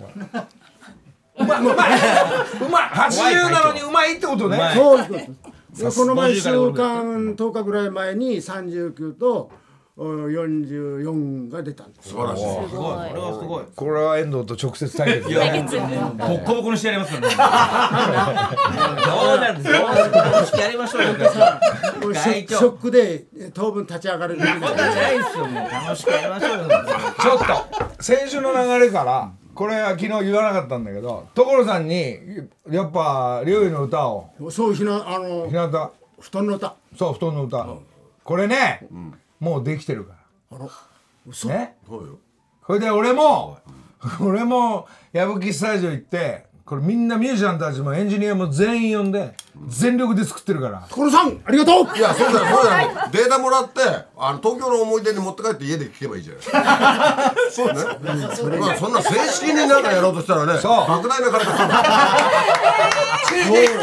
[1.40, 1.74] うまいうまい。
[1.74, 2.88] うまい。
[3.10, 4.58] 80なのにうまいってことね。
[4.74, 9.50] そういうことでこの前1週間10日ぐらい前に39と
[9.96, 12.10] お44が出たんです。
[12.10, 12.42] 素晴らしい。
[12.68, 13.08] すごい。
[13.10, 13.64] これはすごい。
[13.74, 15.64] これは遠藤と直接対決いやもう
[16.16, 17.34] ボッコボコにしてやりますからね
[19.04, 21.08] そうなんですよ楽しくやりましょうよ
[22.04, 27.38] 俺ショ会長ショックでえ当分立ち上がれるそんなんじゃないですよもう楽しくやりましょうよちょっ
[27.96, 32.16] と先週の流れからこれは昨日言わなかったんだけど所さんに
[32.70, 34.30] やっぱ龍衣の歌を。
[34.52, 36.76] そうひなあの日向布団の歌。
[36.96, 37.66] そう布団の歌。
[38.22, 38.86] これね
[39.40, 40.14] もうできてるか
[40.52, 40.58] ら。
[41.26, 41.48] 嘘。
[41.48, 41.74] ね？
[41.88, 42.20] そうよ。
[42.68, 43.58] それで俺も
[44.22, 49.32] 俺も矢吹スタジオ行ってこれみんなミュージシャンたちもエンジニアも全員呼んで
[49.68, 50.86] 全力で作ってるから。
[50.90, 51.96] 所さんありがとう。
[51.96, 52.90] いやそうだよそうだよ。
[53.10, 53.80] データもらって
[54.18, 56.42] あの東京の思い出に持って帰って家で聞けばいいじゃない。
[57.50, 58.58] そうね。
[58.60, 60.72] まあそんな正式になんかやろうとしたらねそう。
[60.72, 61.68] 莫大な金かかる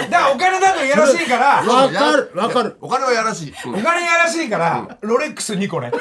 [0.09, 2.77] だからお金だといやらしいからわかるわかる。
[2.81, 5.91] お金はやらしい、お金やらしいからロレックス2個ね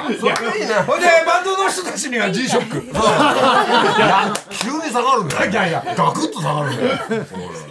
[0.00, 2.80] ほいでバンドの人たちには G ショック
[4.50, 5.84] 急に下がるんだよいやいや。
[5.96, 7.24] ガクッと下がるんだよ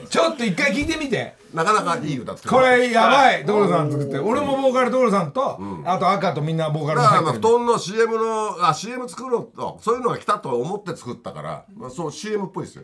[0.09, 1.37] ちょっと一回聞いてみて。
[1.53, 4.19] なかなかいい歌これやばい所さん作って。
[4.19, 12.83] 俺もボーカル所さんとあと赤とみんなボーカルだからまあ布団の CM のあ CM 作ろうとそういうのが来たと思って作ったから、まあ、そう CM っぽいですよ。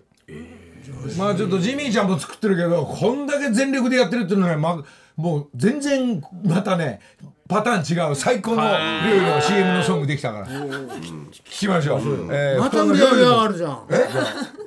[1.18, 4.84] まあちょっとジミーちゃんも作ってるけどこんだけ全力でやってるっていうのは、ま、
[5.16, 7.02] もう全然またね
[7.48, 10.48] パターン違う最高のルールの CM のソングできたから。
[10.48, 12.00] 聞きましょう、
[12.34, 13.86] えーまた売り上げが上がるじゃん。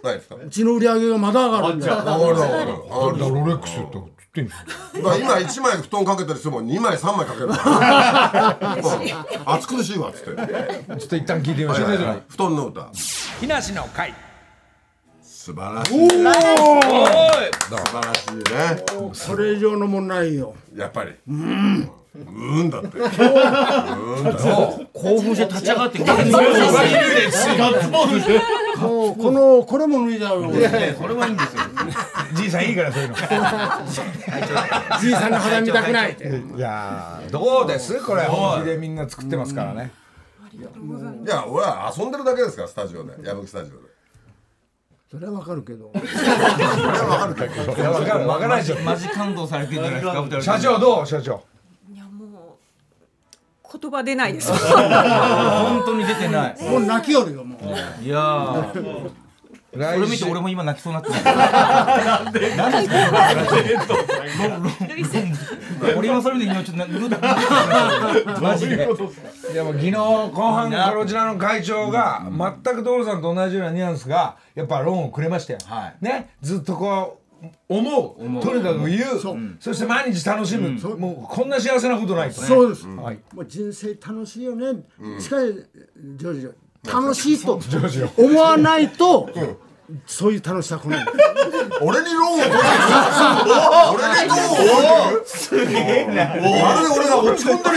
[0.03, 0.35] ないですか？
[0.37, 1.95] うちの売り上げがまだ上がるんだよ。
[1.97, 8.59] 上がる上がる上がるロレックスって言ってんじゃん今1枚布団かけてる人も2枚3枚かけるか
[9.47, 12.87] 暑苦 しいわっつって、ちょっと一旦聞いてみましょう、布団の歌。
[13.41, 14.15] 木梨の会
[15.49, 18.35] 素晴らしい素晴らしい。
[18.37, 18.45] ね。
[19.15, 20.55] それ以上のもんないよ。
[20.77, 21.15] やっぱり。
[21.27, 21.91] うん。
[22.15, 22.89] うんだって。
[24.93, 26.31] 興奮して立ち上がってガッツ
[28.79, 30.43] もうこのこれも脱いじゃう。
[30.43, 30.55] よこ
[31.09, 31.63] れはいいんですよ。
[32.35, 33.15] じいさんいいからそういうの。
[35.01, 36.11] じいさんの肌見たくない。
[36.13, 38.05] いやーどうです？
[38.05, 39.93] これ本気でみんな作ってますからね、
[40.53, 40.61] い
[41.27, 43.15] や俺は遊んでるだけですからスタジオで。
[43.27, 43.89] 矢吹スタジオで
[45.11, 45.91] それはわかるけど。
[45.95, 46.03] いや
[47.91, 50.23] 分かる分からないでしょマジ感動されてるじゃないですか？
[50.23, 51.07] 二人社長どう？
[51.07, 51.43] 社長。
[51.93, 54.53] いやもう言葉出ないです。
[54.53, 56.63] 本当に出てない。
[56.63, 58.05] もう泣きよるよもう。
[58.05, 59.11] いやー
[59.71, 62.47] それ見て俺も今泣きそうになってる。
[65.97, 67.21] 俺今それで今ちょっとなぐるっと
[68.41, 68.77] マジで。
[68.77, 76.05] でも昨日後半こちらの会長が全く所さんと同じようなニュアンスがやっぱローンをくれましたよ、はい。
[76.05, 76.31] ね？
[76.41, 78.43] ずっとこう思う。
[78.43, 79.21] とにかく言う。
[79.61, 82.41] そして毎日楽しむ、もうこんな幸せなことないと。
[82.41, 82.89] そうです。
[82.89, 83.19] はい。
[83.35, 84.83] もう人生楽しいよね。
[85.21, 85.53] しかし
[86.17, 86.49] ジョージ
[86.87, 87.61] 楽しいと
[88.17, 89.29] 思わないと
[90.07, 91.07] そういう楽しさ来ない。
[91.81, 92.59] 俺にローンを取って
[93.95, 94.37] 俺にロー
[95.17, 97.77] ンをすげえなまるで俺が落ち込んでる。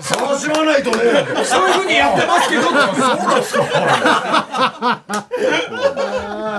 [0.00, 0.96] 人楽しまないとね
[1.44, 2.70] そういうふうにやってますけど。
[2.70, 3.64] なんですか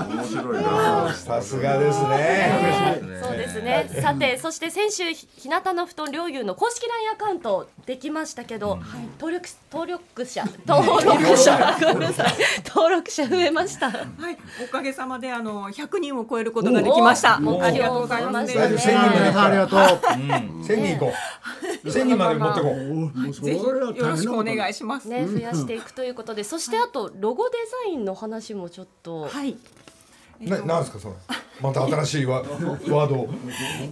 [0.08, 1.14] 面白いな。
[1.14, 3.00] さすがですね
[3.46, 3.88] ですね。
[4.00, 8.78] さて、そして先週ひ日向の布団両友の公式 LINE アカウントできましたけど、
[9.18, 11.58] 登録登録者登録者。
[12.64, 13.26] 登録者。
[13.28, 13.90] 増えました。
[13.90, 13.96] は
[14.30, 17.40] い、おかげさまであの100人を超えることができました。
[17.44, 18.56] おありがとうございます。
[18.56, 20.64] おー千人までありがとう。
[20.64, 21.12] 千人行こ
[21.84, 21.90] う。
[21.90, 23.32] 千人まで持ってこう。
[23.32, 25.08] ぜひよろしくお願いします。
[25.08, 29.26] ね増やしていくということで、そしてあとロゴデザインの話もちょっと。
[29.26, 29.56] はい。
[30.40, 31.14] ななんですかそれ？
[31.60, 33.28] また新しいワ ワードを。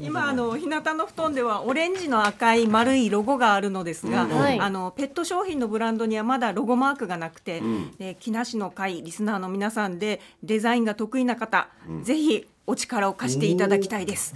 [0.01, 4.61] 今あの日向の布団ではオレンジの赤い丸いロゴがあるのですが、はい。
[4.61, 7.63] あのペット商品のブランドにはまだロゴマークがなくて、
[7.99, 11.69] で木梨の会リスナーの皆さんでデザインが得意な方、
[12.03, 14.35] ぜひお力を貸していただきたいです。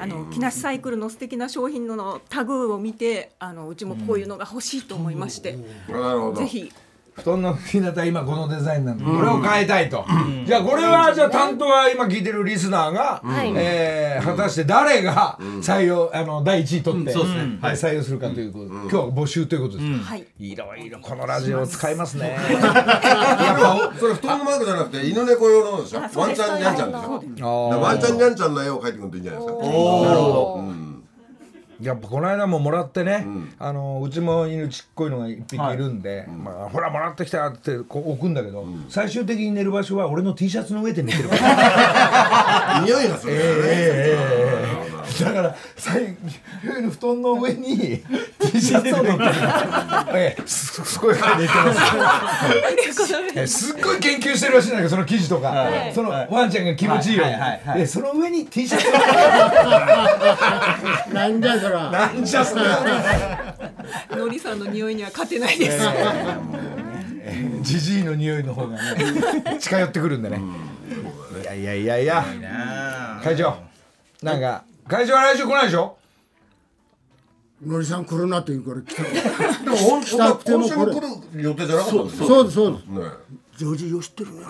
[0.00, 5.58] あの木梨サイクルの素敵な商品のタグを見て、あのうちもこういうのが欲しいと思いまして、
[5.88, 6.34] なるほど。
[6.34, 6.72] ぜひ
[7.18, 10.04] 布団の日向今このデザインなんでこれを変えたいと、
[10.46, 13.52] じゃあこれはじゃあ担当は今聞いてるリスナーが、はい。
[13.56, 17.58] えー果たして誰が採用あの第一位取って、そうですね。
[17.62, 17.76] はい。
[17.76, 20.26] 採用するかということ、今日は募集ということです、はい。
[20.38, 22.36] いろいろこのラジオを使いますね。
[22.52, 26.00] やっぱそれ布団のマークじゃなくて犬猫用のでしょ？
[26.00, 26.98] ワンちゃんニャンちゃんで
[27.38, 27.68] しょ？
[27.80, 29.62] ワンちゃんニャンちゃんの絵を描いてくるといいんじゃないですか？
[29.62, 30.62] なるほ
[31.80, 33.26] やっぱこの間ももらってね、
[33.58, 42.80] あのうちも犬ちっこいのが一匹いるんで、まあ、ほらもらってきたってこう置くんだけど、最終的に寝る場所は俺の T シャツの上で寝てるから。
[42.84, 44.88] 匂いがするからね
[45.24, 46.16] だから最
[46.90, 48.02] 布団の上に
[48.60, 49.30] T シャツを乗ってる
[50.14, 53.14] ええすすごい感じで言ってます。
[53.36, 57.24] えすっごい研究してるらしいんだけどその記事とか、そのワンちゃんが気持ちいいよ。
[57.74, 58.88] でその上に T シャツ。
[58.88, 58.90] を
[61.14, 61.90] なんじゃそら。
[61.90, 62.62] なんじゃそれ
[64.16, 65.78] のりさんの匂いには勝てないです。
[67.62, 70.40] ジジイの匂いの方がね近寄ってくるんでね、
[71.42, 72.24] いやいやいやいや。
[73.22, 73.56] 会長。
[74.22, 75.97] なんか会長は来週来ないでしょ？
[77.66, 79.02] のりさん来るなというから来た
[79.64, 81.42] でも本当は今週も来る。
[81.42, 83.00] 予定じゃなかったんですよそうですそうですね
[83.56, 84.42] ジョージよ知ってるね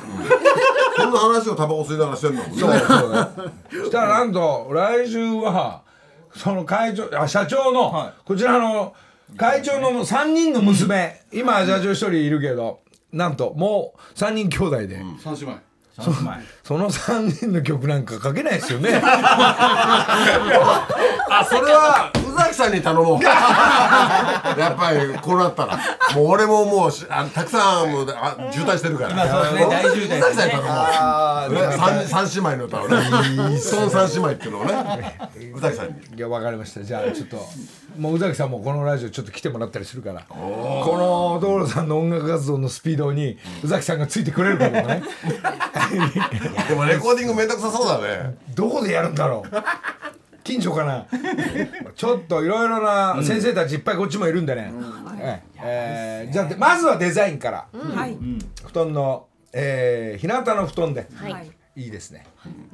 [0.97, 3.21] そんな話をタバコ吸いながらしてんのそうそうね
[3.71, 5.83] そしたらなんと来週は
[6.35, 8.95] その会長あ社長の、はこちらの
[9.37, 12.81] 会長の3人の娘今は社長1人いるけど
[13.13, 15.59] なんともう3人兄弟で、三姉妹
[15.97, 20.07] 三姉妹その3人の曲なんか書けないですよねあ
[21.49, 23.23] それは宇崎さんに頼もう。
[23.23, 25.79] やっぱりこうなったら。
[26.15, 29.15] もう俺ももうしあたくさんもうあ渋滞してるから。
[29.15, 29.67] まあそうですね。
[29.67, 30.19] 大渋滞。
[30.19, 30.73] 宇崎さんに頼もう。
[30.73, 33.59] あね三三姉妹の歌をね。
[33.59, 35.31] ストーン三姉妹っていうのをね。
[35.55, 35.95] 宇崎さんに。
[36.17, 36.83] いや分かりました。
[36.83, 37.37] じゃあちょっと
[37.99, 40.23] もう宇崎さんもこのラジオちょっと来てもらったりするから。
[40.29, 45.03] この道路さんの音楽活動のスピードに宇崎さんがついてくれるかどうかね。
[46.69, 48.37] でもレコーディングめんどくさそうだね。
[48.55, 49.51] どこでやるんだろう
[50.49, 51.07] 近所かな？
[51.95, 54.73] ちょっといろいろな先生たちいっぱいこっちもいるんでね、
[55.21, 56.27] ええ。
[56.31, 58.17] ーじゃあまずはデザインから、はい。
[58.65, 61.33] 布団の、えー、日向の布団で、はい。
[61.33, 61.41] は
[61.79, 61.85] い。
[61.85, 62.27] いいですね。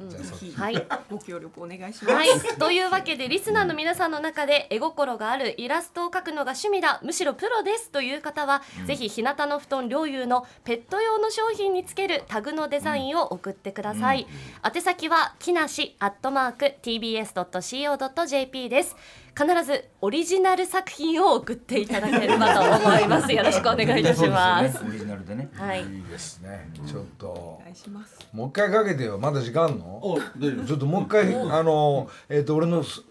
[0.09, 0.39] じゃあそう。
[0.39, 0.87] ぜひはい。
[1.09, 2.13] ご協力お願いします。
[2.13, 14.27] はい、というわけでリスナーの皆さんの中で絵心があるイラストを描くのが趣味だむしろプロですという方は、ぜひ日向の布団両友のペット用の商品につけるタグのデザインを送ってください、
[14.63, 18.95] 宛先は木梨アットマーク tbs.co.jp です
[19.37, 23.31] 必ずオリジナル作品を送っていただければと思います。
[23.33, 24.79] よろしくお願いいたします。
[24.81, 25.49] オリジナルでね。
[25.53, 25.81] はい。
[25.81, 26.69] いいですね。
[26.87, 27.27] ちょっと。
[27.27, 28.17] お願いします。
[28.31, 29.17] もう一回かけてよ。
[29.17, 30.17] まだ時間あんの？
[30.65, 33.01] ちょっともう一回あのえっ、と俺のす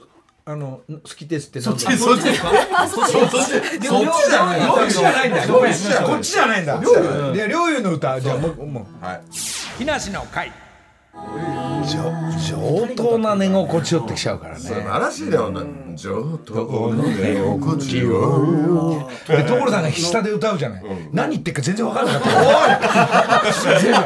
[0.46, 2.38] あの好きですってそっちそっち。
[2.38, 3.12] かそっち。
[3.12, 3.30] そっち。
[3.30, 5.46] そっちじゃないこっちじゃないんだ。
[5.46, 6.80] こっちじゃないんだ。
[7.46, 8.18] 両友の歌。
[8.18, 9.04] じゃあもうもう。
[9.04, 9.20] はい。
[9.78, 10.50] 木梨の会
[11.86, 14.60] 上等な寝心地よってきちゃうからね。
[14.60, 15.60] 素晴らしいだよね
[15.96, 23.52] 上等の寝心地よで所さんが下で歌うじゃない、何言ってるか全然分かんなかった。
[23.80, 23.98] 全部。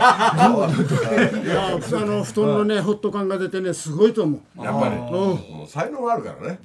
[1.44, 6.58] いやあの布団のねホット感が出てねすごいと思うやっぱりうんもう才能があるからね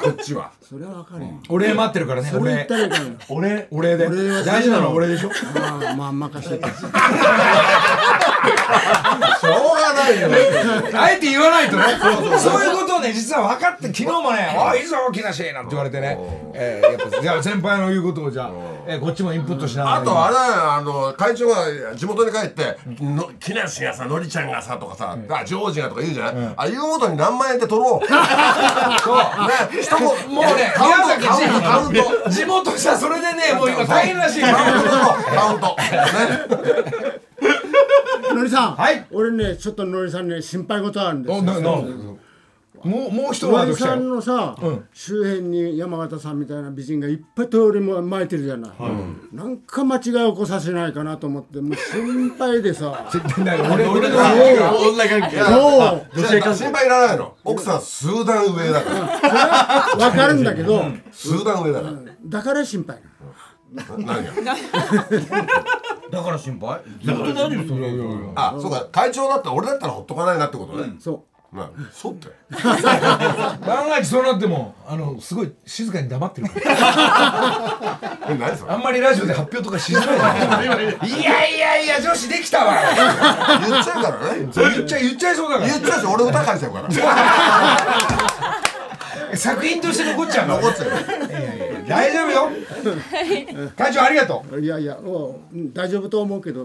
[0.00, 4.08] こっちはそれはわかるよお礼待ってるからねお礼それ言ったらいかんよお礼お礼で
[4.44, 6.64] 大事なのはお礼でしょまあまあ任せて
[8.42, 10.28] しょうがないよ。
[10.94, 11.84] あえて言わないとね。
[12.38, 16.18] そういうことをね実は分かって昨日もね「おいいいぞ木梨」なんて言われてね、
[16.54, 18.50] えー、やっぱじゃあ先輩の言うことをじゃあ、
[18.86, 19.96] えー、こっちもインプットしながら。
[19.96, 28.06] あとあれあの会長が地元に帰って「の木梨がさのりちゃんがさ」とかさ「あジョージが」とか言うじゃない、あ言うごとに何万円で取ろう。
[28.06, 28.16] そう。
[28.16, 30.34] ね一言。
[30.34, 32.30] もうねカウントカウントカウント。
[32.30, 35.00] 地元じゃそれでねもう今大変らしいかカウントら
[35.34, 35.76] カウント。
[35.76, 37.22] ね
[38.32, 39.06] のりさん、はい。
[39.10, 42.18] 俺ねちょっとのりさんね心配事あるんですよ。
[42.84, 43.70] もうもう一ワの？
[43.70, 44.56] りさんのさ、
[44.92, 48.72] 周辺に山形さんみたいな美人がいっぱい通りも巻いてるじゃない、
[49.30, 53.06] なんか間違いを起こさせないかなと思ってもう心配でさ。
[53.38, 55.38] 俺俺の女関係。
[55.38, 56.54] そう？
[56.56, 57.36] 心配いらないの？
[57.44, 60.04] 奥さん数段上だから。
[60.04, 61.94] わかるんだけど、数段上だから。
[62.24, 63.11] だから心配なの
[63.74, 64.14] 何が
[66.10, 66.80] だから心配？
[67.04, 67.90] 絶対大丈夫それ
[68.34, 68.86] あそうか。
[68.92, 72.28] 会長だったら俺だったらほっとかないなってことね、そなそうって。
[73.66, 78.00] 万が一そうなってもあのすごい静かに黙ってるから。
[78.28, 78.72] え何それ？
[78.72, 81.08] あんまりラジオで発表とかしづらい。
[81.08, 82.74] いいやいやいや女子できたわ。
[83.68, 84.38] 言っちゃうからね。
[84.40, 84.50] 言っ
[84.84, 86.88] ちゃ言っちゃいそうだか言っちゃうし俺歌書いちゃうから。
[89.30, 90.94] ら作品として残っちゃう残っちゃうよ
[91.92, 92.50] 大丈夫よ。
[93.76, 94.56] 会長ありがとう。
[94.58, 96.62] ういやいやおううん大丈夫と思うけど、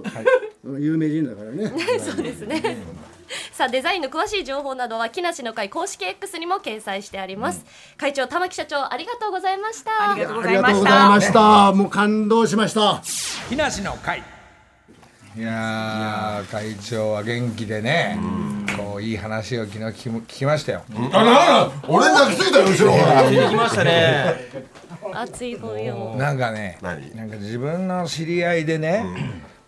[0.63, 1.71] うん有名人だからね。
[1.99, 2.77] そうですね。
[3.51, 7.65] さあデザインの詳しい情報などは木梨の会公式 X にも掲載してあります。
[7.97, 10.11] 会長玉木社長ありがとうございました。
[10.11, 11.71] ありがとうございました。
[11.73, 13.01] もう感動しました。
[13.49, 14.23] 木梨の会。
[15.37, 18.17] いやー会長は元気でね
[18.75, 20.81] こういい話を昨日聞き聞きましたよ。
[21.13, 23.29] あら俺に泣きついたよ後ろから。
[23.29, 24.33] 出てきましたね
[25.19, 26.15] 熱い本よ。
[26.15, 27.15] なんかね何？
[27.15, 29.05] なんか自分の知り合いでね、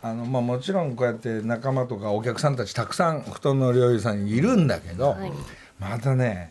[0.01, 5.31] あのまあ、もちろんこうやって仲間とかお客さんたちたくさん布団の療養さんにいるんだけど、はい。
[5.79, 6.49] またね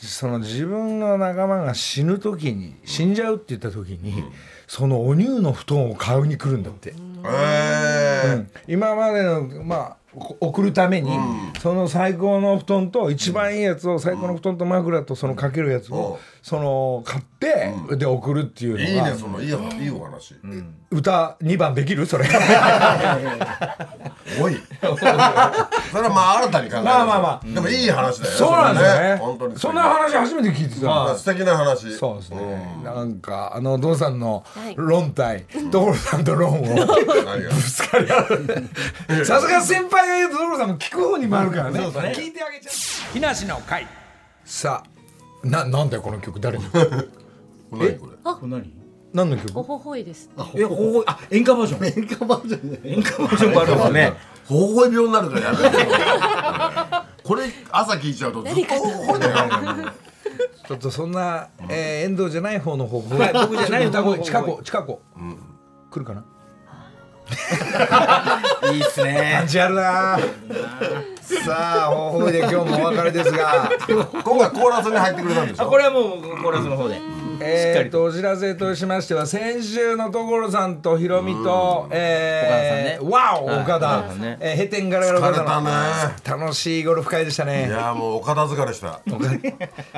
[0.00, 4.24] その自分の仲間が死ぬ時に死んじゃうって言った時に、
[4.66, 6.94] そのお乳の布団を買うに来るんだって、
[7.24, 8.50] えうん。
[8.66, 9.96] 今までのまあ
[10.40, 11.10] お送るために、
[11.60, 20.34] その最高の布団と一番いいやつを最高の布団と枕とそのかけるやつを、その買って、で送るっていうー、いいのがねそのいいよいいお話、
[20.90, 22.04] 歌2番できる？
[22.04, 22.26] それ。
[24.40, 24.56] おい。
[24.80, 26.84] それはまあ新たに考える。
[26.84, 29.16] まあまあまでもいい話だよそうなんですよね。
[29.16, 29.58] 本当に。
[29.58, 31.96] そんな話初めて聞いてた、まあ素敵な話。
[31.96, 34.74] そうですね、なんかあのお父さんのはい。
[34.76, 38.18] 論対所さんと論を何がぶつかり合
[39.20, 39.24] う。
[39.24, 41.80] さすが先輩が言うと所さんも聞く方にもあるからね。
[42.14, 43.12] 聞いてあげちゃう。
[43.14, 43.86] 木梨の会。
[44.44, 46.38] さあななんだよこの曲。
[46.38, 46.64] 誰の
[47.70, 47.78] 何？
[47.78, 47.92] これ。
[47.92, 48.06] こ
[48.42, 48.72] れ何？
[49.12, 49.58] 何の曲？
[49.58, 50.30] おほほいです。
[50.54, 51.86] えほほあ演歌バージョン。
[51.86, 54.12] 演歌バージョン演歌バージョンもあるんですね。
[54.46, 57.20] ほほほい病になるからやめて。
[57.22, 59.34] これ朝聞いちゃうとずっとほほほいだよ
[60.66, 65.00] ちょっとそんな、えー、遠藤じゃない方の方法はい僕じゃない歌声近子近子、
[65.90, 66.24] 来るかな？
[68.72, 69.34] いいっすね。
[69.38, 70.18] 感じあるな。
[71.44, 73.70] さあ方法で今日もお別れですが。
[73.88, 75.64] 今回コーラスに入ってくれたんでしょ？
[75.64, 76.98] あこれはもうコーラスの方で
[77.42, 83.62] えー、とお知らせとしましては先週の所さんとひろみと、えー、わおはい。
[83.62, 84.38] 岡田、岡田さんね。
[84.40, 89.00] えー、閉店ガラガラ岡田の楽しいゴルフ会でしたいねやもうお片疲れした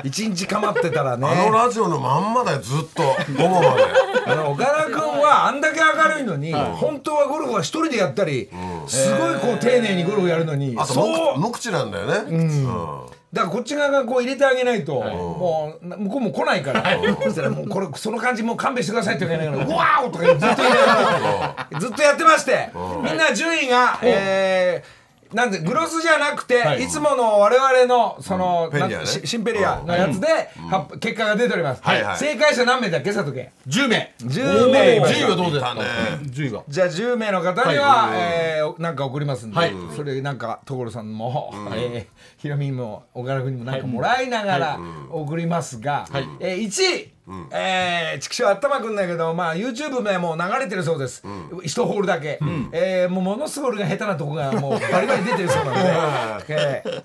[0.03, 1.27] 一日かまってたらね。
[1.27, 3.03] あのラジオのまんまだよずっと
[3.37, 3.83] 午後まで。
[4.25, 8.49] あの岡田君はあんだけ明るいのに、本当はゴルフは一人でやったり、
[8.87, 11.37] すごいこう丁寧にゴルフやるのにあとそう。
[11.39, 12.15] 無無口なんだよね。
[12.29, 13.05] うん。
[13.33, 16.83] だからこっち側がこう入れてあげないと、もうな向こうも来ないから、
[17.23, 22.69] そしたらもうこれその感じもう勘弁してくださいって言われながら「うわー!」とかずっと言いながらずっとやってまして
[23.03, 25.02] みんな順位がえー
[25.33, 28.71] なんでグロスじゃなくて、い、つもの我々のその、
[29.05, 30.27] シシンペリアのやつで、
[30.69, 32.17] は結果が出ております、はいはい。
[32.17, 34.13] 正解者何名だっけ佐藤家？10名。
[34.19, 34.95] 10名。
[34.97, 35.75] いました10位はどうですか？
[35.75, 35.81] ね。
[36.23, 36.63] 10位は。
[36.67, 38.19] じゃあ10名の方には、はい。
[38.19, 39.73] えーなんか送りますんで、はい。
[39.95, 44.79] それなんか所さんも、えーひろみも岡田君にもなんかもらいながら
[45.09, 46.05] 送りますが、
[46.41, 47.13] えー1位、
[47.53, 51.23] えー、畜生あったまくんだけど、まあ、YouTube でもう流れてるそうです、
[51.63, 52.39] 一ホールだけ、
[52.73, 57.03] えーもうものすごい俺が下手なとこがもうバリバリ出てるそうなので、えー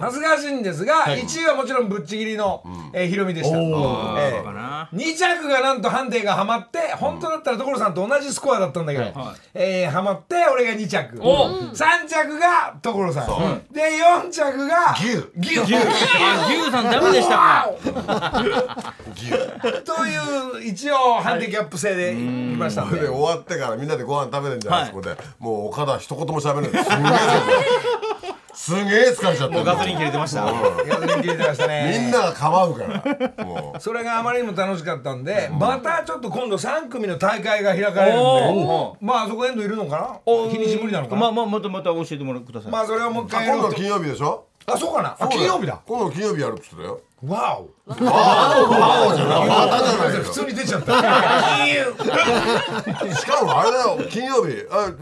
[0.00, 3.56] 恥ずかしいんですが、1位はもちろんぶっちぎりの、えー、ひろみでした。
[3.56, 4.44] えー。
[4.44, 4.88] かな。
[4.92, 9.04] 2着がなんとハンデがはまって本当だったら所さんと同じスコアだったんだけど、
[9.54, 11.18] えーはまって俺が2着。
[11.20, 13.26] お3着が所さん。
[13.72, 15.60] で4着が牛。
[15.60, 15.60] 牛。
[15.60, 16.70] 牛。
[16.70, 17.70] さんダメでしたか。
[19.14, 19.30] 牛。
[19.84, 22.22] という一応ハンデキャップ制でいき
[22.56, 23.00] ましたんで。
[23.00, 24.86] で終わってからみんなでご飯食べてんじゃん、はい。
[24.86, 25.16] そこで。
[25.38, 26.84] もう岡田一言も喋れない。
[26.84, 28.25] すんげえ
[28.66, 30.44] すげえ疲れちゃってもうガソリン切れてました。
[30.44, 30.50] ガ
[30.98, 31.98] ソリン切れてましたね。
[32.00, 32.82] みんなが構うか
[33.36, 33.80] らもう。
[33.80, 40.50] それがあまりにも楽しかったんで、またちょっと今度3組の大会が開かれるんおでまああそこエンドいるのかな？
[40.50, 41.20] 日にち無理なのかな？
[41.20, 42.72] まあまあまたまた教えてもらってください。
[42.72, 44.46] まあそれはもう一あ回今度金曜日でしょ？
[44.68, 45.16] あそうかな。
[45.18, 45.80] あ金曜日だ。
[45.86, 47.00] 今度金曜日やるっつってたよ。
[47.24, 47.70] わお。
[47.88, 47.94] あ
[49.10, 49.48] あじゃない。
[49.48, 50.22] またじゃないよ。
[50.24, 50.92] 普通に出ちゃった。
[53.14, 53.98] しかもあれだよ。
[54.10, 54.66] 金曜日。
[54.70, 54.92] あ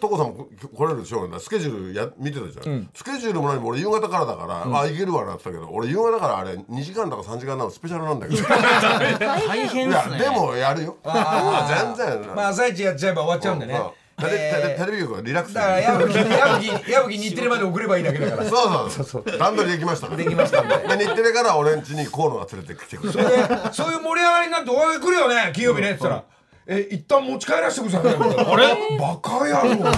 [0.00, 8.40] 所さんも来れるでしょスケジュールや見てたじゃん、スケジュールも何も俺夕方からだから、あ行けるわなって言ったけど俺夕方からあれ2時間だか3時間なのスペシャルなんだけど。
[8.40, 10.18] い大変ですね。
[10.18, 10.96] やでもやるよ。
[11.04, 13.80] 全然まあ朝一やっちゃえば終わっちゃうんでね
[14.18, 26.22] テレビ局はリラックスだから矢吹矢吹日テレまで送ればいいだけだからそうそうそう段取りできましたねできましたんでで日テレから俺ん家に河野が連れてきてくれそういう盛り上がりになって「おい来るよね金曜日ね」って言ったら
[26.66, 28.16] 「え一旦持ち帰らせてくださいあ
[28.56, 29.90] れバカ野郎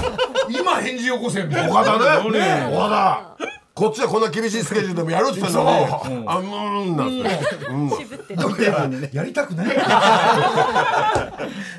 [0.49, 1.99] 今返事よこせみたいな岡田
[2.31, 5.71] ね岡田こっちはこんな厳しいスケジュールでもやるって言ってんのに
[6.27, 6.43] あう。
[6.43, 6.97] ーん。
[6.99, 7.97] なんて。
[7.97, 9.11] 渋ってる。
[9.11, 9.75] やりたくない。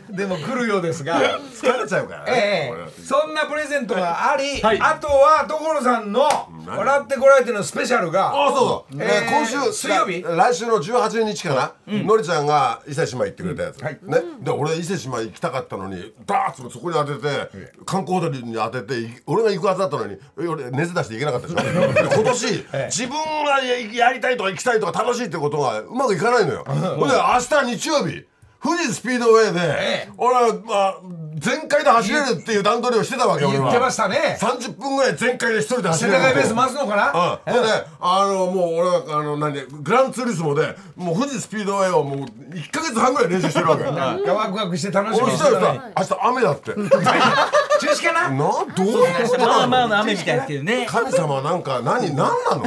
[0.09, 1.21] でも来るようですが
[1.53, 2.31] 疲れちゃうからね。
[2.35, 2.73] え
[3.03, 4.79] そんなプレゼントがあり、はい。
[4.81, 6.27] あとは所さんの
[6.65, 10.21] 「笑ってこられて」のスペシャルがあそうそう、えーえー今週水曜日？
[10.23, 13.99] 来週の18日かな、のりちゃんが伊勢志摩行ってくれたやつ、はい。
[14.03, 17.49] ね、で俺伊勢志摩行きたかったのにダーッとそこに当てて
[17.85, 21.93] 観光ホテルに当ててい俺が行くはずだったのにえ俺熱出して行けなかったでしょ？
[21.93, 26.73] で 今年、自分がややりたいとか行きたいとか楽しいってことがうまくいかないのよ、ほ
[27.05, 28.25] んで明日日曜日
[28.63, 30.09] 富士スピードウェイで、ええ。
[30.17, 30.95] 俺は、まあ、
[31.35, 34.37] 全開で走れるっていう段取りをしてたわけ俺は言ってましたね。
[34.39, 37.59] 30分ぐらい全開で一人で走れる世田谷ベース回すのかな、うん、で、
[38.01, 43.83] あの、もう俺は、あの、何、グランツーリスモで、もう富士スピードウェイをもう1ヶ月半ぐらい練習してるわけ。
[44.31, 46.71] ワクワクして楽しみにししたらさ、明日雨だって。
[47.85, 48.37] な、中止かな？
[48.37, 49.39] どういうこと？
[49.39, 50.85] まあまあの雨みたいですけどね。
[50.89, 52.65] 神様なんか、何、何なの？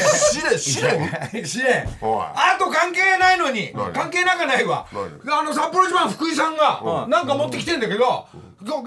[0.00, 1.46] 試練、試練。
[1.46, 1.88] 試練。
[2.00, 2.24] おい。
[2.24, 3.92] あと関係ないのに何？
[3.92, 4.86] 関係なくないわ。
[4.92, 8.26] あの札幌一番福井さんがなんか持ってきてんだけど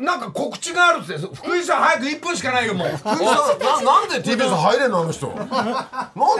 [0.02, 1.18] なんか告知があるって。
[1.18, 2.88] 福井さん早く1分しかないよもう。
[2.88, 5.28] 福井さん、な、なんで TBS 入れんのあの人。
[5.34, 5.48] なん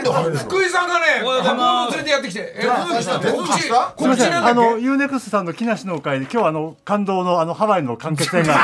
[0.02, 0.38] で入れんの？
[0.40, 2.54] 福井さんがね箱物連れてやってきて。
[2.56, 3.68] え告知手告知告知
[3.98, 8.58] すみません、なんだっあのけ U-NEXT さんの木梨の会で、今日あの感動のあのハワイの完結編が。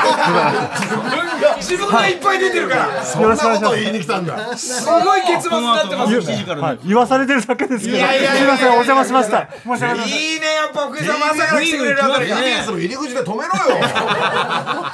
[1.56, 3.02] 自分がいっぱい出てるから。
[3.02, 4.56] そんなこと言いに来たんだ。
[4.56, 6.12] すごい結末になってます。
[6.12, 7.96] よ7時からはい、言わされてるだけですけど。
[7.96, 8.36] いやいやいやいや。
[8.36, 9.42] すみません、お邪魔しました。
[9.42, 9.46] い。
[10.08, 12.36] いいねやっぱ福井さんも朝から来てくれるあたりが。
[12.36, 13.46] TBS の入り口で止めろよ。
[14.68, 14.92] あ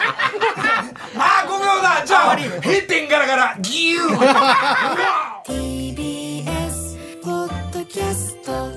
[1.17, 5.43] ー5秒だじゃあ閉店ガラガラギュー。
[5.47, 8.69] TBS ポッドキャスト。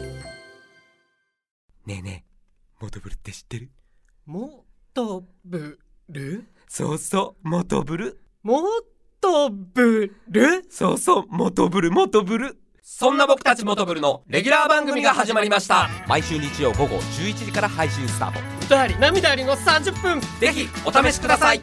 [1.86, 2.30] ねえねえ
[2.84, 3.70] モトブルって知ってる？
[4.26, 5.80] もとぶ
[6.10, 8.22] るそうそうモトブル。
[8.44, 8.62] も
[9.20, 12.58] とぶるそうそうモトブルモトブル。
[12.82, 15.90] そんな僕たちモトブルのレギュラー番組が始まりました。
[16.08, 20.22] 毎週日曜午後11時から配信スタート歌あり涙ありの30分。
[20.40, 21.62] ぜひお試しください。